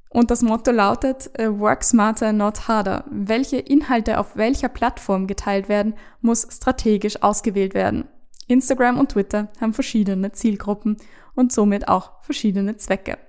Und 0.09 0.31
das 0.31 0.41
Motto 0.41 0.71
lautet 0.71 1.29
Work 1.37 1.83
smarter, 1.83 2.33
not 2.33 2.67
harder. 2.67 3.05
Welche 3.11 3.57
Inhalte 3.57 4.19
auf 4.19 4.35
welcher 4.35 4.69
Plattform 4.69 5.27
geteilt 5.27 5.69
werden, 5.69 5.93
muss 6.21 6.47
strategisch 6.49 7.21
ausgewählt 7.21 7.75
werden. 7.75 8.07
Instagram 8.47 8.97
und 8.97 9.11
Twitter 9.11 9.49
haben 9.61 9.73
verschiedene 9.73 10.31
Zielgruppen 10.31 10.97
und 11.35 11.51
somit 11.51 11.87
auch 11.87 12.23
verschiedene 12.23 12.75
Zwecke. 12.77 13.19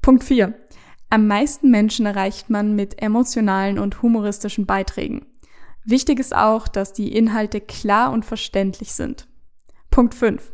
Punkt 0.00 0.22
4. 0.22 0.54
Am 1.10 1.26
meisten 1.26 1.70
Menschen 1.70 2.06
erreicht 2.06 2.50
man 2.50 2.76
mit 2.76 3.02
emotionalen 3.02 3.78
und 3.78 4.02
humoristischen 4.02 4.66
Beiträgen. 4.66 5.26
Wichtig 5.84 6.20
ist 6.20 6.34
auch, 6.34 6.68
dass 6.68 6.92
die 6.92 7.14
Inhalte 7.16 7.60
klar 7.60 8.12
und 8.12 8.24
verständlich 8.24 8.94
sind. 8.94 9.26
Punkt 9.90 10.14
5. 10.14 10.52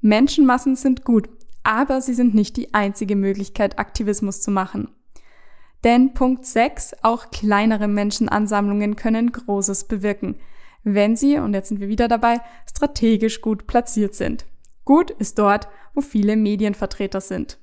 Menschenmassen 0.00 0.76
sind 0.76 1.04
gut, 1.04 1.28
aber 1.68 2.00
sie 2.00 2.14
sind 2.14 2.34
nicht 2.34 2.56
die 2.56 2.72
einzige 2.72 3.14
Möglichkeit, 3.14 3.78
Aktivismus 3.78 4.40
zu 4.40 4.50
machen. 4.50 4.88
Denn 5.84 6.14
Punkt 6.14 6.46
6, 6.46 6.96
auch 7.02 7.30
kleinere 7.30 7.88
Menschenansammlungen 7.88 8.96
können 8.96 9.30
Großes 9.32 9.84
bewirken, 9.84 10.36
wenn 10.82 11.14
sie, 11.14 11.36
und 11.36 11.52
jetzt 11.52 11.68
sind 11.68 11.80
wir 11.80 11.88
wieder 11.88 12.08
dabei, 12.08 12.40
strategisch 12.66 13.42
gut 13.42 13.66
platziert 13.66 14.14
sind. 14.14 14.46
Gut 14.86 15.10
ist 15.10 15.38
dort, 15.38 15.68
wo 15.92 16.00
viele 16.00 16.36
Medienvertreter 16.36 17.20
sind. 17.20 17.58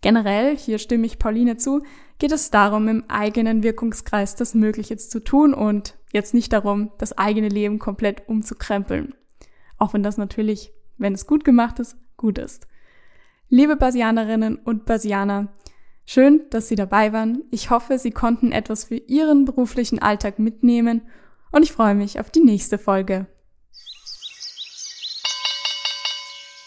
Generell, 0.00 0.56
hier 0.56 0.80
stimme 0.80 1.06
ich 1.06 1.20
Pauline 1.20 1.56
zu, 1.56 1.84
geht 2.18 2.32
es 2.32 2.50
darum, 2.50 2.88
im 2.88 3.04
eigenen 3.06 3.62
Wirkungskreis 3.62 4.34
das 4.34 4.54
Mögliche 4.54 4.96
zu 4.96 5.22
tun 5.22 5.54
und 5.54 5.96
jetzt 6.12 6.34
nicht 6.34 6.52
darum, 6.52 6.90
das 6.98 7.16
eigene 7.16 7.48
Leben 7.48 7.78
komplett 7.78 8.28
umzukrempeln. 8.28 9.14
Auch 9.78 9.94
wenn 9.94 10.02
das 10.02 10.16
natürlich, 10.16 10.72
wenn 10.98 11.12
es 11.12 11.28
gut 11.28 11.44
gemacht 11.44 11.78
ist, 11.78 11.96
gut 12.16 12.38
ist. 12.38 12.66
Liebe 13.56 13.76
Basianerinnen 13.76 14.56
und 14.56 14.84
Basianer, 14.84 15.46
schön, 16.04 16.42
dass 16.50 16.66
Sie 16.66 16.74
dabei 16.74 17.12
waren. 17.12 17.44
Ich 17.52 17.70
hoffe, 17.70 18.00
Sie 18.00 18.10
konnten 18.10 18.50
etwas 18.50 18.82
für 18.82 18.96
Ihren 18.96 19.44
beruflichen 19.44 20.00
Alltag 20.00 20.40
mitnehmen 20.40 21.02
und 21.52 21.62
ich 21.62 21.70
freue 21.70 21.94
mich 21.94 22.18
auf 22.18 22.32
die 22.32 22.40
nächste 22.40 22.78
Folge. 22.78 23.28